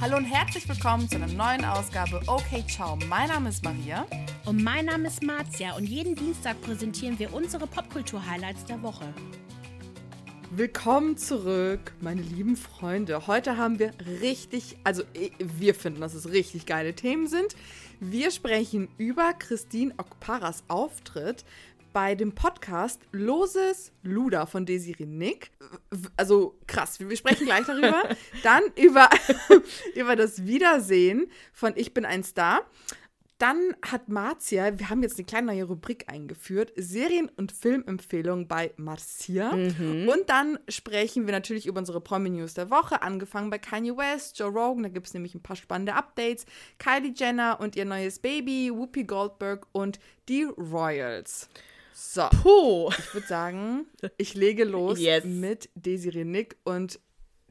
[0.00, 2.96] Hallo und herzlich willkommen zu einer neuen Ausgabe Okay Ciao.
[3.08, 4.06] Mein Name ist Maria.
[4.46, 9.12] Und mein Name ist Marzia und jeden Dienstag präsentieren wir unsere Popkultur-Highlights der Woche.
[10.52, 13.26] Willkommen zurück, meine lieben Freunde.
[13.26, 15.02] Heute haben wir richtig, also
[15.40, 17.56] wir finden, dass es richtig geile Themen sind.
[17.98, 21.44] Wir sprechen über Christine Okparas Auftritt
[21.98, 25.50] bei dem Podcast Loses Luda von Desiree Nick.
[26.16, 28.04] Also krass, wir sprechen gleich darüber.
[28.44, 29.10] Dann über,
[29.96, 32.60] über das Wiedersehen von Ich bin ein Star.
[33.38, 38.72] Dann hat Marzia, wir haben jetzt eine kleine neue Rubrik eingeführt, Serien- und Filmempfehlungen bei
[38.76, 39.56] Marcia.
[39.56, 40.08] Mhm.
[40.08, 44.50] Und dann sprechen wir natürlich über unsere Promi-News der Woche, angefangen bei Kanye West, Joe
[44.50, 46.46] Rogan, da gibt es nämlich ein paar spannende Updates,
[46.78, 51.48] Kylie Jenner und ihr neues Baby, Whoopi Goldberg und die Royals.
[52.00, 52.28] So.
[52.42, 52.90] Puh.
[52.96, 53.86] Ich würde sagen,
[54.18, 55.24] ich lege los yes.
[55.24, 57.00] mit Desiree Nick und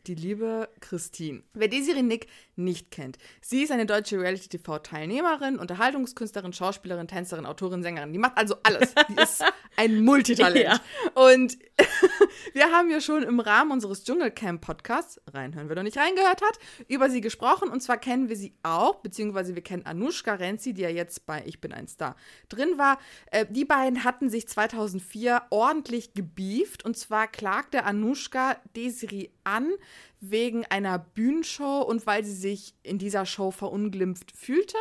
[0.06, 1.44] die liebe Christine.
[1.54, 2.28] Wer Desiree Nick
[2.58, 8.12] nicht kennt, sie ist eine deutsche Reality-TV-Teilnehmerin, Unterhaltungskünstlerin, Schauspielerin, Tänzerin, Autorin, Sängerin.
[8.12, 8.94] Die macht also alles.
[9.10, 9.44] Die ist
[9.76, 10.66] ein Multitalent.
[10.66, 10.80] Ja.
[11.14, 11.58] Und
[12.54, 17.10] wir haben ja schon im Rahmen unseres Dschungelcamp-Podcasts, reinhören, wer noch nicht reingehört hat, über
[17.10, 17.70] sie gesprochen.
[17.70, 21.44] Und zwar kennen wir sie auch, beziehungsweise wir kennen Anushka Renzi, die ja jetzt bei
[21.46, 22.16] Ich bin ein Star
[22.50, 23.00] drin war.
[23.32, 26.84] Äh, die beiden hatten sich 2004 ordentlich gebieft.
[26.84, 29.72] Und zwar klagte Anushka Desiree an
[30.20, 34.78] wegen einer Bühnenshow und weil sie sich in dieser Show verunglimpft fühlte.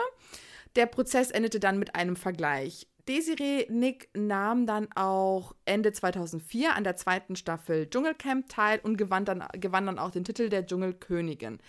[0.77, 2.87] Der Prozess endete dann mit einem Vergleich.
[3.09, 9.25] Desiree Nick nahm dann auch Ende 2004 an der zweiten Staffel Dschungelcamp teil und gewann
[9.25, 11.61] dann, gewann dann auch den Titel der Dschungelkönigin.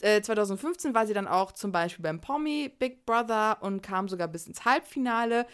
[0.00, 4.28] Äh, 2015 war sie dann auch zum Beispiel beim Pommy Big Brother und kam sogar
[4.28, 5.46] bis ins Halbfinale.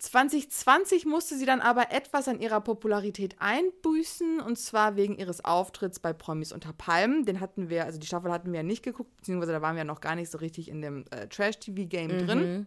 [0.00, 6.00] 2020 musste sie dann aber etwas an ihrer Popularität einbüßen und zwar wegen ihres Auftritts
[6.00, 7.26] bei Promis unter Palmen.
[7.26, 9.80] Den hatten wir, also die Staffel hatten wir ja nicht geguckt, beziehungsweise da waren wir
[9.80, 12.26] ja noch gar nicht so richtig in dem äh, Trash-TV-Game mhm.
[12.26, 12.66] drin.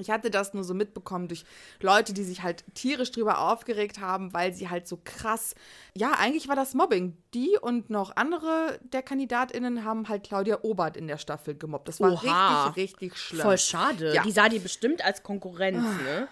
[0.00, 1.44] Ich hatte das nur so mitbekommen durch
[1.80, 5.56] Leute, die sich halt tierisch drüber aufgeregt haben, weil sie halt so krass.
[5.96, 7.16] Ja, eigentlich war das Mobbing.
[7.34, 11.88] Die und noch andere der KandidatInnen haben halt Claudia Obert in der Staffel gemobbt.
[11.88, 12.66] Das war Oha.
[12.66, 13.42] richtig, richtig schlimm.
[13.42, 14.14] Voll schade.
[14.14, 14.22] Ja.
[14.22, 16.28] Die sah die bestimmt als Konkurrenz, ne?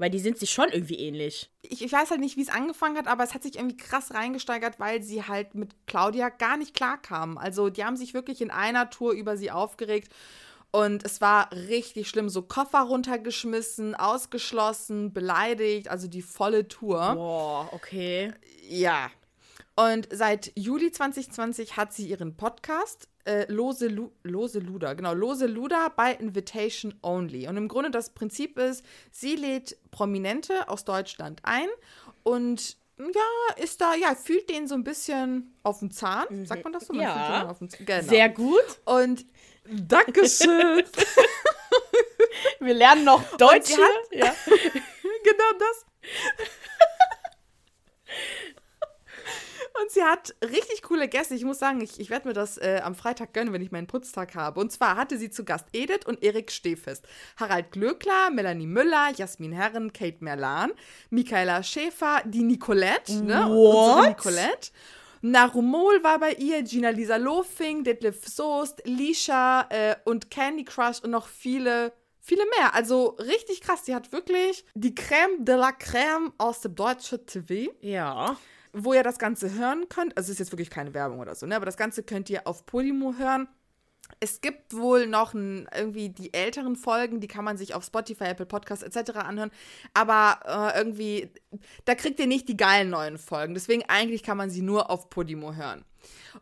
[0.00, 1.50] Weil die sind sich schon irgendwie ähnlich.
[1.60, 4.14] Ich, ich weiß halt nicht, wie es angefangen hat, aber es hat sich irgendwie krass
[4.14, 7.36] reingesteigert, weil sie halt mit Claudia gar nicht klarkamen.
[7.36, 10.10] Also die haben sich wirklich in einer Tour über sie aufgeregt.
[10.70, 12.30] Und es war richtig schlimm.
[12.30, 17.14] So Koffer runtergeschmissen, ausgeschlossen, beleidigt, also die volle Tour.
[17.14, 18.32] Boah, okay.
[18.70, 19.10] Ja.
[19.76, 25.46] Und seit Juli 2020 hat sie ihren Podcast äh, Lose, Lu Lose Luda, genau, Lose
[25.46, 27.48] Luda bei Invitation Only.
[27.48, 31.68] Und im Grunde das Prinzip ist, sie lädt Prominente aus Deutschland ein
[32.22, 36.26] und ja, ist da, ja, fühlt den so ein bisschen auf den Zahn.
[36.28, 36.46] Mhm.
[36.46, 36.92] Sagt man das so?
[36.92, 37.54] Man ja.
[37.78, 38.02] Genau.
[38.02, 38.80] Sehr gut.
[38.84, 39.24] Und
[39.64, 40.84] Dankeschön.
[42.60, 43.70] Wir lernen noch Deutsch.
[44.10, 44.34] Ja.
[45.24, 45.86] genau das.
[49.80, 51.34] Und sie hat richtig coole Gäste.
[51.34, 53.86] Ich muss sagen, ich, ich werde mir das äh, am Freitag gönnen, wenn ich meinen
[53.86, 54.60] Putztag habe.
[54.60, 59.52] Und zwar hatte sie zu Gast Edith und Erik Stehfest, Harald Glöckler, Melanie Müller, Jasmin
[59.52, 60.72] Herren, Kate Merlan,
[61.10, 63.46] Michaela Schäfer, die Nicolette, ne?
[63.46, 64.08] What?
[64.08, 64.70] Nicolette.
[65.22, 71.10] Narumol war bei ihr, Gina Lisa Lofing, Detlef Soest, Lisha äh, und Candy Crush und
[71.10, 71.92] noch viele
[72.22, 72.74] viele mehr.
[72.74, 73.82] Also richtig krass.
[73.84, 77.72] Die hat wirklich die Crème de la Crème aus dem deutschen TV.
[77.80, 78.36] Ja
[78.72, 80.16] wo ihr das Ganze hören könnt.
[80.16, 81.56] Also es ist jetzt wirklich keine Werbung oder so, ne?
[81.56, 83.48] Aber das Ganze könnt ihr auf Podimo hören.
[84.18, 88.24] Es gibt wohl noch ein, irgendwie die älteren Folgen, die kann man sich auf Spotify,
[88.24, 89.18] Apple Podcasts etc.
[89.18, 89.52] anhören.
[89.94, 91.30] Aber äh, irgendwie,
[91.84, 93.54] da kriegt ihr nicht die geilen neuen Folgen.
[93.54, 95.84] Deswegen eigentlich kann man sie nur auf Podimo hören.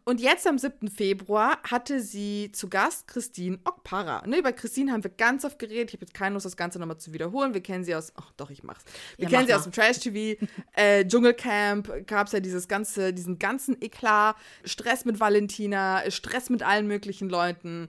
[0.05, 0.89] Und jetzt am 7.
[0.89, 4.27] Februar hatte sie zu Gast Christine Okpara.
[4.27, 5.91] Ne, über Christine haben wir ganz oft geredet.
[5.91, 7.55] Ich habe jetzt keine Lust, das Ganze nochmal zu wiederholen.
[7.55, 8.85] Wir kennen sie aus, ach doch, ich mach's.
[9.17, 9.59] Wir ja, kennen mach sie mal.
[9.59, 15.21] aus dem Trash-TV, äh, Dschungelcamp, gab es ja dieses ganze, diesen ganzen Eklat, Stress mit
[15.21, 17.89] Valentina, Stress mit allen möglichen Leuten.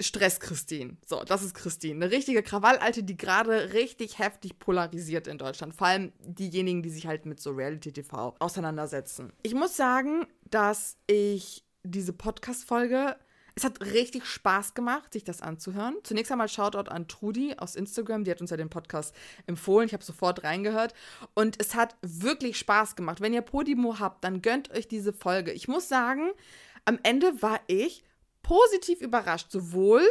[0.00, 0.96] Stress Christine.
[1.06, 2.04] So, das ist Christine.
[2.04, 5.74] Eine richtige Krawall-Alte, die gerade richtig heftig polarisiert in Deutschland.
[5.74, 9.32] Vor allem diejenigen, die sich halt mit so Reality-TV auseinandersetzen.
[9.42, 13.16] Ich muss sagen, dass ich diese Podcast-Folge
[13.56, 15.96] es hat richtig Spaß gemacht, sich das anzuhören.
[16.02, 19.14] Zunächst einmal Shoutout an Trudi aus Instagram, die hat uns ja den Podcast
[19.46, 19.86] empfohlen.
[19.86, 20.92] Ich habe sofort reingehört
[21.34, 23.20] und es hat wirklich Spaß gemacht.
[23.20, 25.52] Wenn ihr Podimo habt, dann gönnt euch diese Folge.
[25.52, 26.32] Ich muss sagen,
[26.84, 28.02] am Ende war ich
[28.42, 30.02] positiv überrascht, sowohl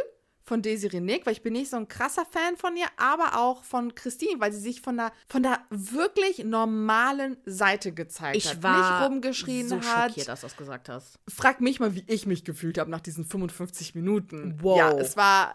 [0.44, 3.64] von Desiree Nick, weil ich bin nicht so ein krasser Fan von ihr, aber auch
[3.64, 8.62] von Christine, weil sie sich von der, von der wirklich normalen Seite gezeigt Ich hat.
[8.62, 10.10] war nicht rumgeschrien so hat.
[10.10, 11.18] schockiert, dass du das gesagt hast.
[11.28, 14.58] Frag mich mal, wie ich mich gefühlt habe nach diesen 55 Minuten.
[14.60, 14.78] Wow.
[14.78, 15.54] Ja, es war.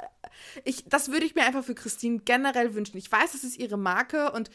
[0.64, 2.98] Ich, das würde ich mir einfach für Christine generell wünschen.
[2.98, 4.50] Ich weiß, es ist ihre Marke und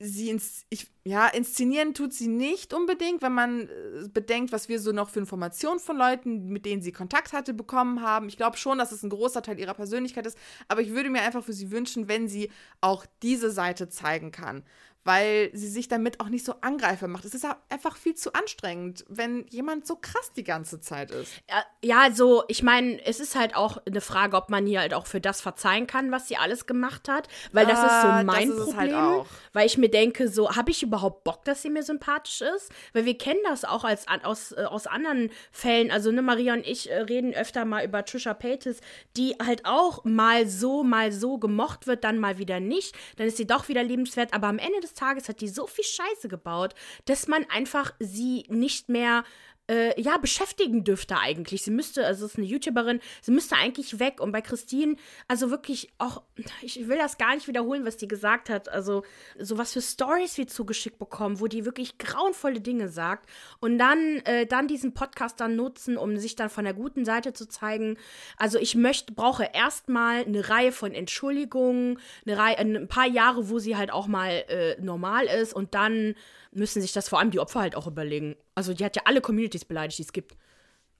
[0.00, 4.80] sie ins, ich, ja, inszenieren tut sie nicht unbedingt, wenn man äh, bedenkt, was wir
[4.80, 8.28] so noch für Informationen von Leuten, mit denen sie Kontakt hatte, bekommen haben.
[8.28, 11.22] Ich glaube schon, dass es ein großer Teil ihrer Persönlichkeit ist, aber ich würde mir
[11.22, 12.50] einfach für sie wünschen, wenn sie
[12.80, 14.62] auch diese Seite zeigen kann.
[15.08, 17.24] Weil sie sich damit auch nicht so angreifbar macht.
[17.24, 21.32] Es ist einfach viel zu anstrengend, wenn jemand so krass die ganze Zeit ist.
[21.48, 24.92] Ja, Ja, so, ich meine, es ist halt auch eine Frage, ob man hier halt
[24.92, 27.26] auch für das verzeihen kann, was sie alles gemacht hat.
[27.52, 28.96] Weil das ist so Ah, mein ist es Problem.
[28.96, 29.26] halt.
[29.54, 32.70] Weil ich mir denke, so, habe ich überhaupt Bock, dass sie mir sympathisch ist?
[32.92, 35.90] Weil wir kennen das auch als, aus, äh, aus anderen Fällen.
[35.90, 38.80] Also, ne, Maria und ich äh, reden öfter mal über Trisha Paytas,
[39.16, 42.94] die halt auch mal so, mal so gemocht wird, dann mal wieder nicht.
[43.16, 44.34] Dann ist sie doch wieder liebenswert.
[44.34, 46.74] Aber am Ende des Tages hat die so viel Scheiße gebaut,
[47.04, 49.24] dass man einfach sie nicht mehr
[49.68, 51.62] äh, ja, beschäftigen dürfte eigentlich.
[51.62, 54.20] Sie müsste, also es ist eine YouTuberin, sie müsste eigentlich weg.
[54.20, 54.96] Und bei Christine,
[55.28, 56.22] also wirklich auch,
[56.62, 58.68] ich will das gar nicht wiederholen, was die gesagt hat.
[58.68, 59.04] Also,
[59.38, 63.28] so was für Stories wir zugeschickt bekommen, wo die wirklich grauenvolle Dinge sagt.
[63.60, 67.32] Und dann, äh, dann diesen Podcast dann nutzen, um sich dann von der guten Seite
[67.32, 67.98] zu zeigen.
[68.36, 73.58] Also, ich möchte, brauche erstmal eine Reihe von Entschuldigungen, eine Reihe, ein paar Jahre, wo
[73.58, 76.14] sie halt auch mal äh, normal ist und dann
[76.58, 78.36] müssen sich das vor allem die Opfer halt auch überlegen.
[78.54, 80.36] Also die hat ja alle Communities beleidigt, die es gibt.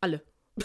[0.00, 0.22] Alle.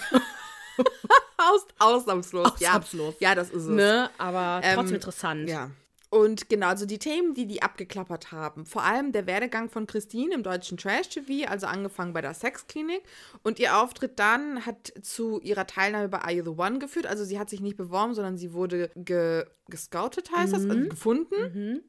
[1.37, 2.53] Aus, ausnahmslos.
[2.53, 3.15] Ausnahmslos.
[3.19, 3.69] Ja, ja, das ist es.
[3.69, 4.09] Ne?
[4.17, 5.49] Aber trotzdem Ähm, interessant.
[5.49, 5.71] Ja.
[6.09, 10.35] Und genau, also die Themen, die die abgeklappert haben, vor allem der Werdegang von Christine
[10.35, 13.01] im deutschen Trash-TV, also angefangen bei der Sexklinik.
[13.41, 17.07] Und ihr Auftritt dann hat zu ihrer Teilnahme bei Are You The One geführt.
[17.07, 21.81] Also sie hat sich nicht beworben, sondern sie wurde ge gescoutet, heißt das, also gefunden.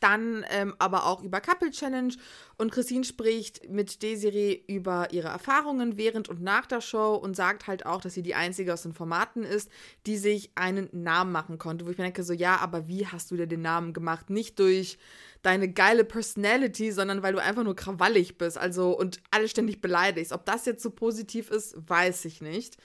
[0.00, 2.14] Dann ähm, aber auch über Couple Challenge.
[2.56, 7.66] Und Christine spricht mit Desiree über ihre Erfahrungen während und nach der Show und sagt
[7.66, 9.70] halt auch, dass sie die einzige aus den Formaten ist,
[10.06, 11.86] die sich einen Namen machen konnte.
[11.86, 14.30] Wo ich mir denke, so ja, aber wie hast du dir den Namen gemacht?
[14.30, 14.98] Nicht durch
[15.42, 18.58] deine geile Personality, sondern weil du einfach nur krawallig bist.
[18.58, 20.32] Also und alle ständig beleidigst.
[20.32, 22.78] Ob das jetzt so positiv ist, weiß ich nicht.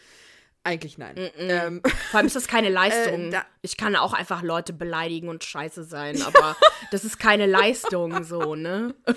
[0.64, 1.16] Eigentlich nein.
[1.38, 3.28] Ähm, Vor allem ist das keine Leistung.
[3.28, 6.56] Äh, da- ich kann auch einfach Leute beleidigen und scheiße sein, aber
[6.92, 8.94] das ist keine Leistung so, ne?
[9.08, 9.14] Nee,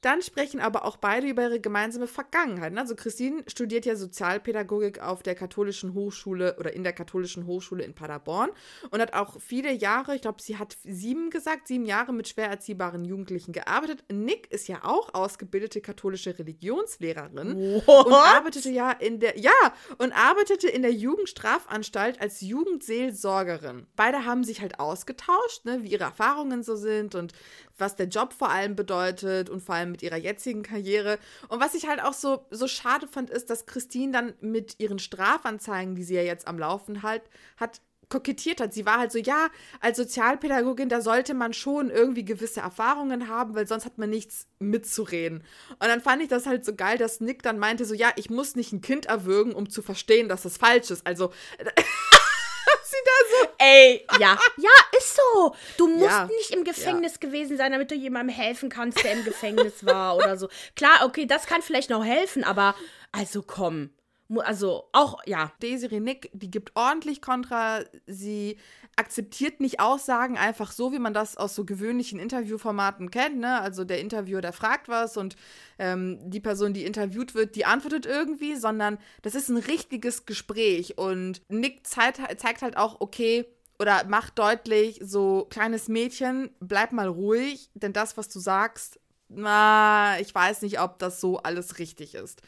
[0.00, 2.72] dann sprechen aber auch beide über ihre gemeinsame Vergangenheit.
[2.72, 2.80] ne?
[2.80, 7.94] Also Christine studiert ja Sozialpädagogik auf der katholischen Hochschule oder in der katholischen Hochschule in
[7.94, 8.50] Paderborn
[8.90, 12.48] und hat auch viele Jahre, ich glaube, sie hat sieben gesagt, sieben Jahre mit schwer
[12.48, 14.04] erziehbaren Jugendlichen gearbeitet.
[14.10, 19.50] Nick ist ja auch ausgebildete katholische Religionslehrerin und arbeitete ja in der ja
[19.98, 23.86] und arbeitete in der Jugendstrafanstalt als Jugendseelsorgerin.
[23.96, 27.32] Beide haben sich halt ausgetauscht, ne, wie ihre Erfahrungen so sind und
[27.80, 31.18] was der Job vor allem bedeutet und vor allem mit ihrer jetzigen Karriere.
[31.48, 34.98] Und was ich halt auch so, so schade fand, ist, dass Christine dann mit ihren
[34.98, 37.22] Strafanzeigen, die sie ja jetzt am Laufen halt
[37.56, 37.80] hat,
[38.10, 38.74] kokettiert hat.
[38.74, 39.48] Sie war halt so, ja,
[39.80, 44.46] als Sozialpädagogin, da sollte man schon irgendwie gewisse Erfahrungen haben, weil sonst hat man nichts
[44.58, 45.44] mitzureden.
[45.70, 48.28] Und dann fand ich das halt so geil, dass Nick dann meinte so, ja, ich
[48.28, 51.06] muss nicht ein Kind erwürgen, um zu verstehen, dass das falsch ist.
[51.06, 51.32] Also,
[52.84, 53.10] sie da
[53.42, 55.54] so Ey, ja, ja, ist so.
[55.76, 56.26] Du musst Ja.
[56.26, 60.36] nicht im Gefängnis gewesen sein, damit du jemandem helfen kannst, der im Gefängnis war oder
[60.36, 60.48] so.
[60.76, 62.74] Klar, okay, das kann vielleicht noch helfen, aber
[63.12, 63.90] also komm.
[64.38, 65.52] Also auch, ja.
[65.60, 67.80] Desiree Nick, die gibt ordentlich Kontra.
[68.06, 68.58] Sie
[68.96, 73.38] akzeptiert nicht Aussagen einfach so, wie man das aus so gewöhnlichen Interviewformaten kennt.
[73.38, 73.60] Ne?
[73.60, 75.36] Also der Interviewer, der fragt was und
[75.78, 80.98] ähm, die Person, die interviewt wird, die antwortet irgendwie, sondern das ist ein richtiges Gespräch.
[80.98, 83.46] Und Nick zeigt, zeigt halt auch, okay,
[83.80, 90.20] oder macht deutlich, so kleines Mädchen, bleib mal ruhig, denn das, was du sagst, na,
[90.20, 92.42] ich weiß nicht, ob das so alles richtig ist.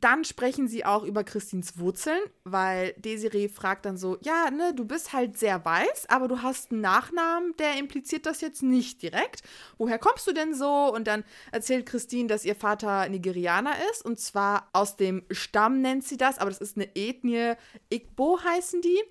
[0.00, 4.84] Dann sprechen sie auch über Christins Wurzeln, weil Desiree fragt dann so, ja, ne, du
[4.84, 9.42] bist halt sehr weiß, aber du hast einen Nachnamen, der impliziert das jetzt nicht direkt.
[9.78, 10.92] Woher kommst du denn so?
[10.94, 16.04] Und dann erzählt Christine, dass ihr Vater Nigerianer ist und zwar aus dem Stamm nennt
[16.04, 17.54] sie das, aber das ist eine Ethnie,
[17.90, 19.02] Igbo heißen die.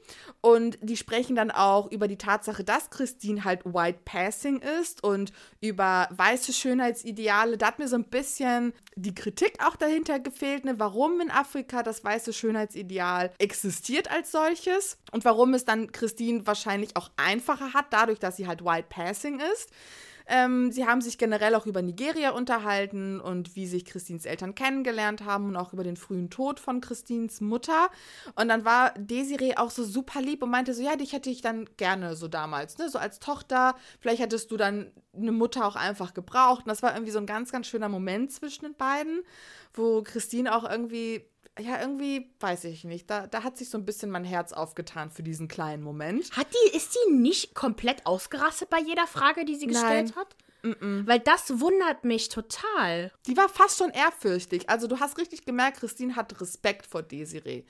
[0.42, 5.34] Und die sprechen dann auch über die Tatsache, dass Christine halt White Passing ist und
[5.62, 7.58] über weiße Schönheitsideale.
[7.58, 11.84] Da hat mir so ein bisschen die Kritik auch dahinter gefehlt, ne, warum in Afrika
[11.84, 17.88] das weiße Schönheitsideal existiert als solches und warum es dann Christine wahrscheinlich auch einfacher hat,
[17.92, 19.70] dadurch, dass sie halt White Passing ist.
[20.30, 25.26] Ähm, sie haben sich generell auch über Nigeria unterhalten und wie sich Christines Eltern kennengelernt
[25.26, 27.90] haben und auch über den frühen Tod von Christines Mutter.
[28.36, 31.42] Und dann war Desiree auch so super lieb und meinte so, ja, dich hätte ich
[31.42, 32.90] dann gerne so damals, ne?
[32.90, 33.76] So als Tochter.
[34.00, 36.66] Vielleicht hättest du dann eine Mutter auch einfach gebraucht.
[36.66, 39.24] Und das war irgendwie so ein ganz, ganz schöner Moment zwischen den beiden,
[39.74, 41.26] wo Christine auch irgendwie
[41.60, 43.10] ja, irgendwie weiß ich nicht.
[43.10, 46.32] Da, da hat sich so ein bisschen mein Herz aufgetan für diesen kleinen Moment.
[46.36, 50.16] Hat die, ist die nicht komplett ausgerastet bei jeder Frage, die sie gestellt Nein.
[50.16, 50.36] hat?
[50.62, 53.14] Weil das wundert mich total.
[53.28, 54.70] Die war fast schon ehrfürchtig.
[54.70, 57.64] Also du hast richtig gemerkt, Christine hat Respekt vor Desiree.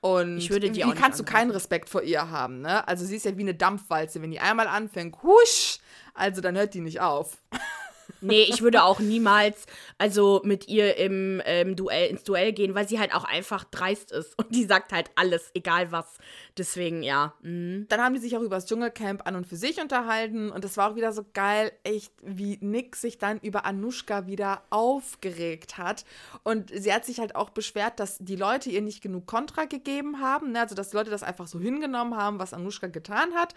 [0.00, 2.86] Und Ich würde die wie auch kannst du keinen Respekt vor ihr haben, ne?
[2.88, 4.20] Also sie ist ja wie eine Dampfwalze.
[4.20, 5.78] Wenn die einmal anfängt, husch,
[6.14, 7.40] also dann hört die nicht auf.
[8.20, 9.66] Nee, ich würde auch niemals,
[9.98, 14.12] also mit ihr im ähm, Duell, ins Duell gehen, weil sie halt auch einfach dreist
[14.12, 14.38] ist.
[14.38, 16.18] Und die sagt halt alles, egal was.
[16.56, 17.34] Deswegen, ja.
[17.42, 17.86] mhm.
[17.88, 20.76] Dann haben die sich auch über das Dschungelcamp an und für sich unterhalten und es
[20.76, 26.04] war auch wieder so geil, echt, wie Nick sich dann über Anushka wieder aufgeregt hat.
[26.42, 30.20] Und sie hat sich halt auch beschwert, dass die Leute ihr nicht genug Kontra gegeben
[30.20, 30.60] haben, ne?
[30.60, 33.54] also dass die Leute das einfach so hingenommen haben, was Anushka getan hat.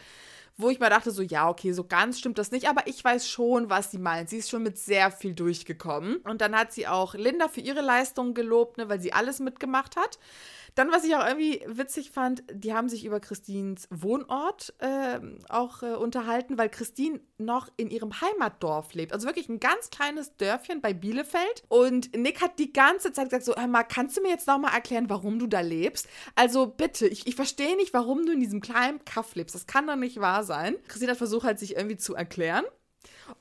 [0.58, 3.28] Wo ich mir dachte, so, ja, okay, so ganz stimmt das nicht, aber ich weiß
[3.28, 4.30] schon, was sie meint.
[4.30, 6.18] Sie ist schon mit sehr viel durchgekommen.
[6.18, 9.96] Und dann hat sie auch Linda für ihre Leistung gelobt, ne, weil sie alles mitgemacht
[9.96, 10.20] hat.
[10.76, 15.82] Dann, was ich auch irgendwie witzig fand, die haben sich über Christines Wohnort ähm, auch
[15.84, 19.14] äh, unterhalten, weil Christine noch in ihrem Heimatdorf lebt.
[19.14, 21.64] Also wirklich ein ganz kleines Dörfchen bei Bielefeld.
[21.70, 24.74] Und Nick hat die ganze Zeit gesagt: So, hör mal, kannst du mir jetzt nochmal
[24.74, 26.10] erklären, warum du da lebst?
[26.36, 29.56] Also bitte, ich, ich verstehe nicht, warum du in diesem kleinen Kaff lebst.
[29.56, 30.76] Das kann doch nicht wahr sein.
[30.90, 32.66] Christine hat versucht halt, sich irgendwie zu erklären.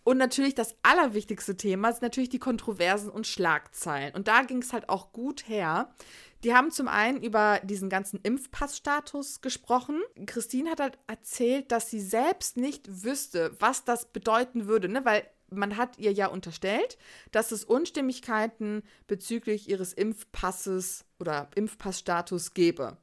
[0.02, 4.14] Und natürlich das allerwichtigste Thema sind natürlich die Kontroversen und Schlagzeilen.
[4.14, 5.94] Und da ging es halt auch gut her.
[6.42, 10.00] Die haben zum einen über diesen ganzen Impfpassstatus gesprochen.
[10.26, 15.04] Christine hat halt erzählt, dass sie selbst nicht wüsste, was das bedeuten würde, ne?
[15.04, 16.98] weil man hat ihr ja unterstellt,
[17.30, 22.98] dass es Unstimmigkeiten bezüglich ihres Impfpasses oder Impfpassstatus gäbe.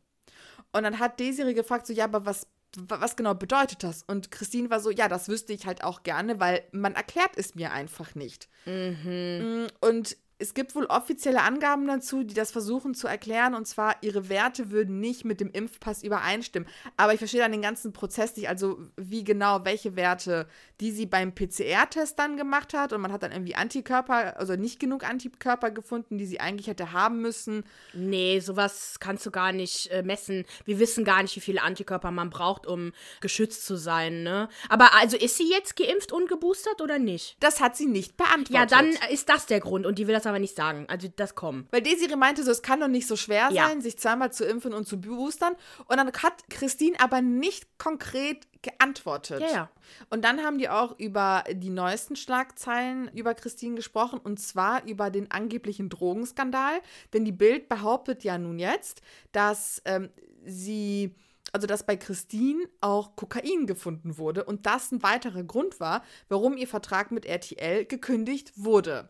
[0.74, 2.48] Und dann hat Desiree gefragt, so, ja, aber was, wa-
[2.78, 4.04] was genau bedeutet das?
[4.04, 7.56] Und Christine war so, ja, das wüsste ich halt auch gerne, weil man erklärt es
[7.56, 8.48] mir einfach nicht.
[8.66, 13.54] Mm, Und es gibt wohl offizielle Angaben dazu, die das versuchen zu erklären.
[13.54, 16.68] Und zwar, ihre Werte würden nicht mit dem Impfpass übereinstimmen.
[16.98, 18.50] Aber ich verstehe dann den ganzen Prozess nicht.
[18.50, 20.48] Also, wie genau, welche Werte,
[20.82, 22.92] die sie beim PCR-Test dann gemacht hat.
[22.92, 26.92] Und man hat dann irgendwie Antikörper, also nicht genug Antikörper gefunden, die sie eigentlich hätte
[26.92, 27.64] haben müssen.
[27.94, 30.44] Nee, sowas kannst du gar nicht äh, messen.
[30.66, 34.50] Wir wissen gar nicht, wie viele Antikörper man braucht, um geschützt zu sein, ne?
[34.70, 37.38] Aber also ist sie jetzt geimpft und geboostert oder nicht?
[37.40, 38.52] Das hat sie nicht beantwortet.
[38.54, 40.88] Ja, dann ist das der Grund und die will das aber nicht sagen.
[40.90, 41.72] Also das kommt.
[41.72, 43.68] Weil Desiree meinte so, es kann doch nicht so schwer Ja.
[43.68, 45.54] sein, sich zweimal zu impfen und zu boostern.
[45.86, 49.42] Und dann hat Christine aber nicht konkret geantwortet.
[49.42, 49.70] Ja, ja.
[50.10, 55.10] Und dann haben die auch über die neuesten Schlagzeilen über Christine gesprochen und zwar über
[55.10, 56.82] den angeblichen Drogenskandal.
[57.14, 59.02] Denn die Bild behauptet ja nun jetzt,
[59.32, 60.10] dass ähm,
[60.46, 61.16] sie,
[61.52, 66.58] also dass bei Christine auch Kokain gefunden wurde und das ein weiterer Grund war, warum
[66.58, 69.10] ihr Vertrag mit RTL gekündigt wurde.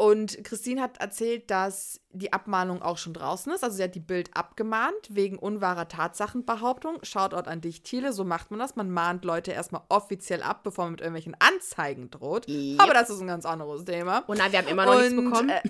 [0.00, 3.62] Und Christine hat erzählt, dass die Abmahnung auch schon draußen ist.
[3.62, 7.00] Also sie hat die Bild abgemahnt wegen unwahrer Tatsachenbehauptung.
[7.02, 8.14] Shoutout an dich, Thiele.
[8.14, 8.76] So macht man das.
[8.76, 12.48] Man mahnt Leute erstmal offiziell ab, bevor man mit irgendwelchen Anzeigen droht.
[12.48, 12.80] Yep.
[12.80, 14.24] Aber das ist ein ganz anderes Thema.
[14.26, 15.50] Oh nein, wir haben immer noch nichts Und, bekommen.
[15.50, 15.60] äh,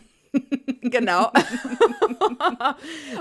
[0.82, 1.32] genau.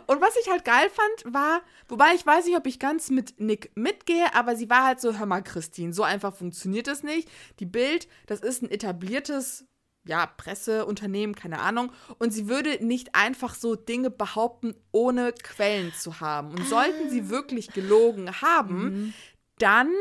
[0.06, 3.39] und was ich halt geil fand, war, wobei ich weiß nicht, ob ich ganz mit
[3.39, 7.28] Nick mitgehe, aber sie war halt so, hör mal, Christine, so einfach funktioniert das nicht.
[7.60, 9.66] Die Bild, das ist ein etabliertes,
[10.10, 11.92] ja, Presseunternehmen, keine Ahnung.
[12.18, 16.50] Und sie würde nicht einfach so Dinge behaupten, ohne Quellen zu haben.
[16.50, 19.13] Und sollten sie wirklich gelogen haben,
[19.60, 19.94] dann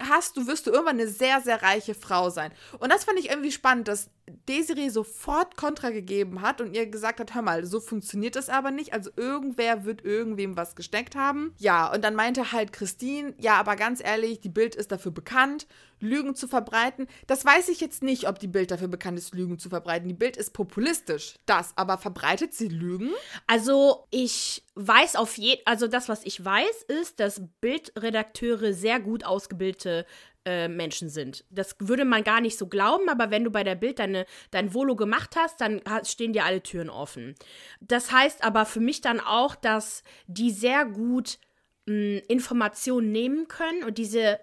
[0.00, 2.52] hast du, wirst du irgendwann eine sehr, sehr reiche Frau sein.
[2.80, 4.10] Und das fand ich irgendwie spannend, dass
[4.48, 8.70] Desiree sofort Kontra gegeben hat und ihr gesagt hat, hör mal, so funktioniert das aber
[8.70, 8.92] nicht.
[8.92, 11.54] Also irgendwer wird irgendwem was gesteckt haben.
[11.58, 15.66] Ja, und dann meinte halt Christine, ja, aber ganz ehrlich, die Bild ist dafür bekannt,
[16.00, 17.08] Lügen zu verbreiten.
[17.26, 20.08] Das weiß ich jetzt nicht, ob die Bild dafür bekannt ist, Lügen zu verbreiten.
[20.08, 23.10] Die Bild ist populistisch, das, aber verbreitet sie Lügen?
[23.46, 29.24] Also ich weiß auf jeden, also das, was ich weiß, ist, dass Bildredakteure sehr gut
[29.24, 30.06] ausgebildete
[30.44, 31.44] äh, Menschen sind.
[31.50, 34.74] Das würde man gar nicht so glauben, aber wenn du bei der Bild deine, dein
[34.74, 37.34] Volo gemacht hast, dann stehen dir alle Türen offen.
[37.80, 41.38] Das heißt aber für mich dann auch, dass die sehr gut
[41.86, 44.40] mh, Informationen nehmen können und diese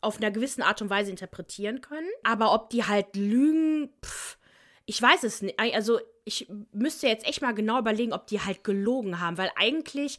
[0.00, 2.08] auf einer gewissen Art und Weise interpretieren können.
[2.22, 4.38] Aber ob die halt lügen, pff,
[4.86, 5.58] ich weiß es nicht.
[5.58, 10.18] Also ich müsste jetzt echt mal genau überlegen, ob die halt gelogen haben, weil eigentlich,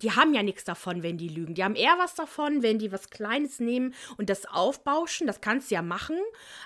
[0.00, 1.54] die haben ja nichts davon, wenn die lügen.
[1.54, 5.26] Die haben eher was davon, wenn die was Kleines nehmen und das aufbauschen.
[5.26, 6.16] Das kannst du ja machen.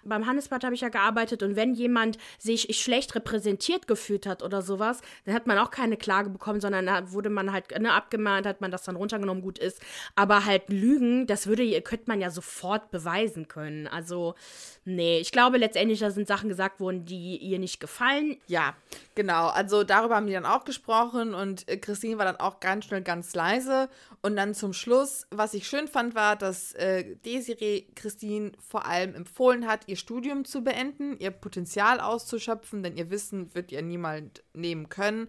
[0.04, 4.60] Beim Hannesbad habe ich ja gearbeitet und wenn jemand sich schlecht repräsentiert gefühlt hat oder
[4.60, 8.46] sowas, dann hat man auch keine Klage bekommen, sondern da wurde man halt ne, abgemahnt,
[8.46, 9.80] hat man das dann runtergenommen, gut ist.
[10.14, 13.86] Aber halt Lügen, das würde, könnte man ja sofort beweisen können.
[13.86, 14.34] Also,
[14.84, 18.36] nee, ich glaube letztendlich, da sind Sachen gesagt worden, die ihr nicht gefallen.
[18.46, 18.74] Ja,
[19.14, 19.48] genau.
[19.48, 23.02] Also darüber haben die dann auch gesprochen und äh, Christine war dann auch ganz schnell
[23.02, 23.88] ganz leise.
[24.20, 29.14] Und dann zum Schluss, was ich schön fand, war, dass äh, Desiree Christine vor allem
[29.14, 34.42] empfohlen hat, ihr Studium zu beenden, ihr Potenzial auszuschöpfen, denn ihr Wissen wird ihr niemand
[34.52, 35.28] nehmen können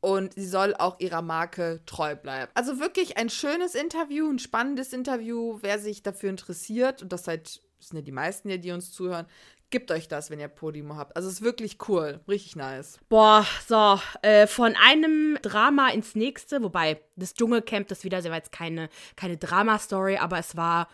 [0.00, 2.50] und sie soll auch ihrer Marke treu bleiben.
[2.54, 5.58] Also wirklich ein schönes Interview, ein spannendes Interview.
[5.60, 9.26] Wer sich dafür interessiert, und das seid, das sind ja die meisten die uns zuhören,
[9.70, 11.16] Gebt euch das, wenn ihr Podimo habt.
[11.16, 12.20] Also es ist wirklich cool.
[12.28, 12.98] Richtig nice.
[13.08, 18.52] Boah, so, äh, von einem Drama ins nächste, wobei das Dschungelcamp, das wieder, war jetzt
[18.52, 20.88] keine, keine Drama-Story, aber es war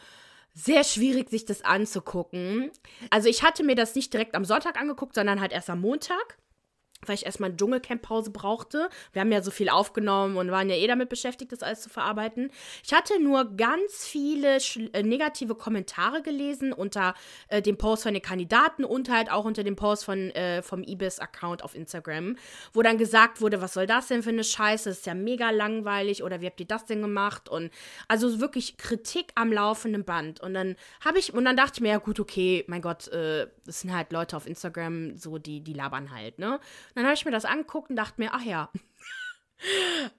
[0.52, 2.70] sehr schwierig, sich das anzugucken.
[3.10, 6.38] Also ich hatte mir das nicht direkt am Sonntag angeguckt, sondern halt erst am Montag
[7.04, 8.88] weil ich erstmal eine Dschungelcamp-Pause brauchte.
[9.12, 11.90] Wir haben ja so viel aufgenommen und waren ja eh damit beschäftigt, das alles zu
[11.90, 12.50] verarbeiten.
[12.84, 14.58] Ich hatte nur ganz viele
[14.92, 17.14] äh, negative Kommentare gelesen unter
[17.48, 20.82] äh, dem Post von den Kandidaten und halt auch unter dem Post von, äh, vom
[20.82, 22.36] Ibis-Account auf Instagram,
[22.72, 25.50] wo dann gesagt wurde, was soll das denn für eine Scheiße, das ist ja mega
[25.50, 27.48] langweilig oder wie habt ihr das denn gemacht?
[27.48, 27.70] Und
[28.08, 30.40] also wirklich Kritik am laufenden Band.
[30.40, 33.46] Und dann habe ich, und dann dachte ich mir, ja gut, okay, mein Gott, äh,
[33.64, 36.58] das sind halt Leute auf Instagram, so die, die labern halt, ne?
[36.96, 38.70] Dann habe ich mir das angeguckt und dachte mir, ach ja.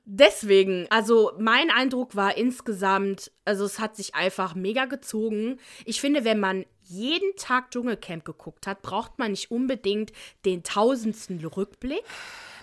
[0.05, 5.59] Deswegen, also mein Eindruck war insgesamt, also es hat sich einfach mega gezogen.
[5.85, 10.11] Ich finde, wenn man jeden Tag Dschungelcamp geguckt hat, braucht man nicht unbedingt
[10.45, 12.03] den tausendsten Rückblick.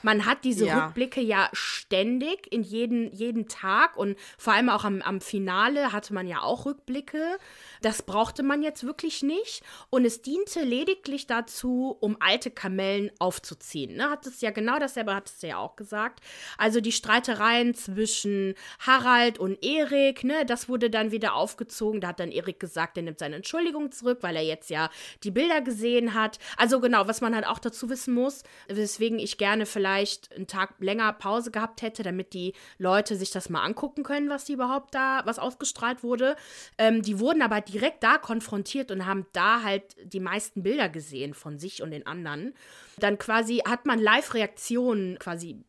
[0.04, 0.84] Man hat diese ja.
[0.84, 6.12] Rückblicke ja ständig in jeden, jeden Tag und vor allem auch am, am Finale hatte
[6.12, 7.38] man ja auch Rückblicke.
[7.80, 9.62] Das brauchte man jetzt wirklich nicht.
[9.88, 13.96] Und es diente lediglich dazu, um alte Kamellen aufzuziehen.
[13.96, 14.10] Ne?
[14.10, 16.20] Hat es ja genau dasselbe, hat es ja auch gesagt.
[16.58, 22.02] Also die Streitereien zwischen Harald und Erik, ne, das wurde dann wieder aufgezogen.
[22.02, 24.90] Da hat dann Erik gesagt, er nimmt seine Entschuldigung zurück, weil er jetzt ja
[25.22, 26.38] die Bilder gesehen hat.
[26.58, 29.93] Also genau, was man halt auch dazu wissen muss, weswegen ich gerne vielleicht
[30.34, 34.44] einen Tag länger Pause gehabt hätte, damit die Leute sich das mal angucken können, was
[34.44, 36.36] die überhaupt da, was ausgestrahlt wurde.
[36.78, 41.34] Ähm, die wurden aber direkt da konfrontiert und haben da halt die meisten Bilder gesehen
[41.34, 42.54] von sich und den anderen.
[42.98, 45.64] Dann quasi hat man Live-Reaktionen quasi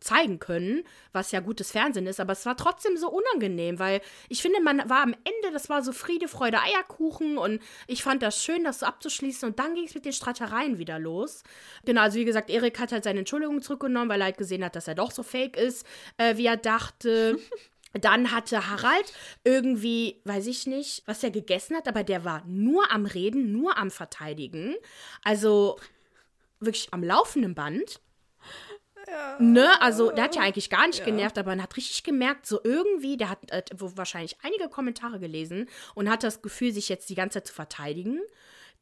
[0.00, 4.42] zeigen können, was ja gutes Fernsehen ist, aber es war trotzdem so unangenehm, weil ich
[4.42, 8.42] finde, man war am Ende, das war so Friede, Freude, Eierkuchen und ich fand das
[8.42, 11.42] schön, das so abzuschließen und dann ging es mit den Streitereien wieder los.
[11.84, 14.76] Genau, also wie gesagt, Erik hat halt seine Entschuldigung zurückgenommen, weil er halt gesehen hat,
[14.76, 15.86] dass er doch so fake ist,
[16.18, 17.38] äh, wie er dachte.
[17.92, 19.10] Dann hatte Harald
[19.44, 23.78] irgendwie, weiß ich nicht, was er gegessen hat, aber der war nur am Reden, nur
[23.78, 24.74] am Verteidigen.
[25.22, 25.78] Also
[26.60, 28.00] wirklich am laufenden Band.
[29.06, 29.36] Ja.
[29.38, 31.04] Ne, also der hat ja eigentlich gar nicht ja.
[31.04, 35.68] genervt, aber man hat richtig gemerkt, so irgendwie, der hat äh, wahrscheinlich einige Kommentare gelesen
[35.94, 38.20] und hat das Gefühl, sich jetzt die ganze Zeit zu verteidigen.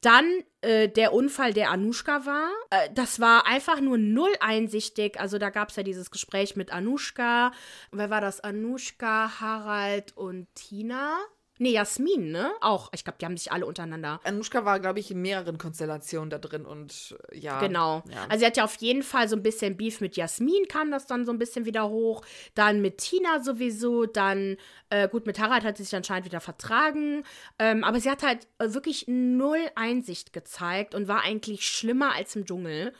[0.01, 2.51] Dann äh, der Unfall, der Anushka war.
[2.71, 5.19] Äh, das war einfach nur null einsichtig.
[5.19, 7.53] Also da gab es ja dieses Gespräch mit Anushka.
[7.91, 8.41] Wer war das?
[8.41, 11.17] Anushka, Harald und Tina.
[11.65, 12.53] Nee, Jasmin, ne?
[12.61, 12.91] Auch.
[12.93, 14.21] Ich glaube, die haben sich alle untereinander.
[14.23, 17.59] Anushka war, glaube ich, in mehreren Konstellationen da drin und äh, ja.
[17.59, 18.03] Genau.
[18.13, 18.27] Ja.
[18.29, 21.07] Also sie hat ja auf jeden Fall so ein bisschen Beef mit Jasmin, kam das
[21.07, 22.23] dann so ein bisschen wieder hoch.
[22.55, 24.05] Dann mit Tina sowieso.
[24.05, 24.59] Dann,
[24.91, 27.25] äh, gut, mit Harald hat sie sich anscheinend wieder vertragen.
[27.59, 32.45] Ähm, aber sie hat halt wirklich null Einsicht gezeigt und war eigentlich schlimmer als im
[32.45, 32.93] Dschungel.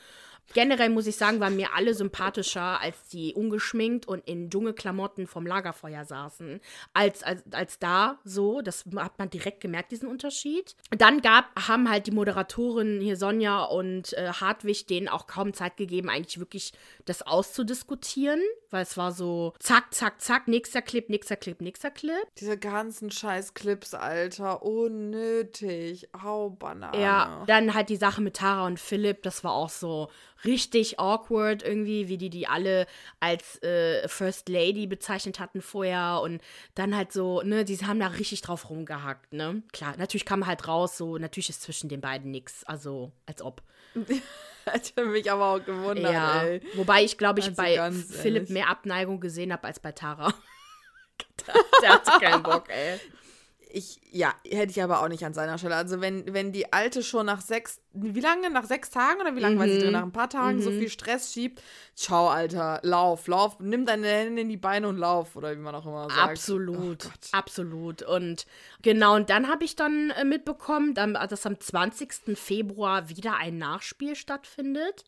[0.53, 5.45] Generell muss ich sagen, waren mir alle sympathischer, als die ungeschminkt und in Dschungelklamotten vom
[5.45, 6.61] Lagerfeuer saßen,
[6.93, 8.61] als, als, als da so.
[8.61, 10.75] Das hat man direkt gemerkt, diesen Unterschied.
[10.91, 15.77] Dann gab, haben halt die Moderatoren hier Sonja und äh, Hartwig denen auch kaum Zeit
[15.77, 16.73] gegeben, eigentlich wirklich
[17.05, 22.25] das auszudiskutieren, weil es war so zack, zack, zack, nächster Clip, nächster Clip, nächster Clip.
[22.37, 26.09] Diese ganzen scheiß Clips, Alter, unnötig.
[26.21, 26.99] Hau Banane.
[26.99, 30.09] Ja, dann halt die Sache mit Tara und Philipp, das war auch so
[30.45, 32.85] richtig awkward irgendwie, wie die die alle
[33.19, 36.41] als äh, First Lady bezeichnet hatten vorher und
[36.75, 39.63] dann halt so, ne, die haben da richtig drauf rumgehackt, ne?
[39.73, 43.61] Klar, natürlich kam halt raus, so, natürlich ist zwischen den beiden nichts, also als ob.
[44.65, 46.41] Hätte mich aber auch gewundert, ja.
[46.41, 46.61] ey.
[46.73, 48.49] Wobei ich, glaube ich, also bei Philipp ehrlich.
[48.49, 50.33] mehr Abneigung gesehen habe als bei Tara.
[51.81, 52.99] der hatte keinen Bock, ey
[53.75, 55.75] ich, ja, hätte ich aber auch nicht an seiner Stelle.
[55.75, 58.49] Also wenn, wenn die Alte schon nach sechs, wie lange?
[58.49, 59.59] Nach sechs Tagen oder wie lange mhm.
[59.59, 59.91] war sie drin?
[59.91, 60.61] Nach ein paar Tagen mhm.
[60.61, 61.61] so viel Stress schiebt.
[61.93, 65.75] Ciao, Alter, lauf, lauf, nimm deine Hände in die Beine und lauf, oder wie man
[65.75, 66.21] auch immer sagt.
[66.21, 68.01] Absolut, oh absolut.
[68.01, 68.45] Und
[68.81, 72.37] genau, und dann habe ich dann äh, mitbekommen, dass am 20.
[72.37, 75.03] Februar wieder ein Nachspiel stattfindet.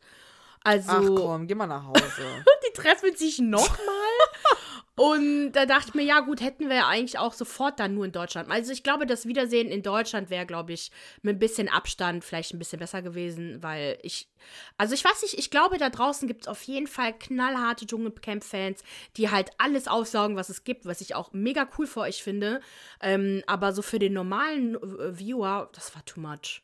[0.64, 2.02] Also, Ach komm, geh mal nach Hause.
[2.66, 3.78] die treffen sich nochmal.
[4.98, 8.04] Und da dachte ich mir, ja gut, hätten wir ja eigentlich auch sofort dann nur
[8.04, 8.50] in Deutschland.
[8.50, 10.90] Also ich glaube, das Wiedersehen in Deutschland wäre, glaube ich,
[11.22, 14.28] mit ein bisschen Abstand vielleicht ein bisschen besser gewesen, weil ich,
[14.76, 18.82] also ich weiß nicht, ich glaube, da draußen gibt es auf jeden Fall knallharte Dschungelcamp-Fans,
[19.16, 22.60] die halt alles aufsaugen, was es gibt, was ich auch mega cool für euch finde.
[23.00, 26.62] Ähm, aber so für den normalen äh, Viewer, das war too much.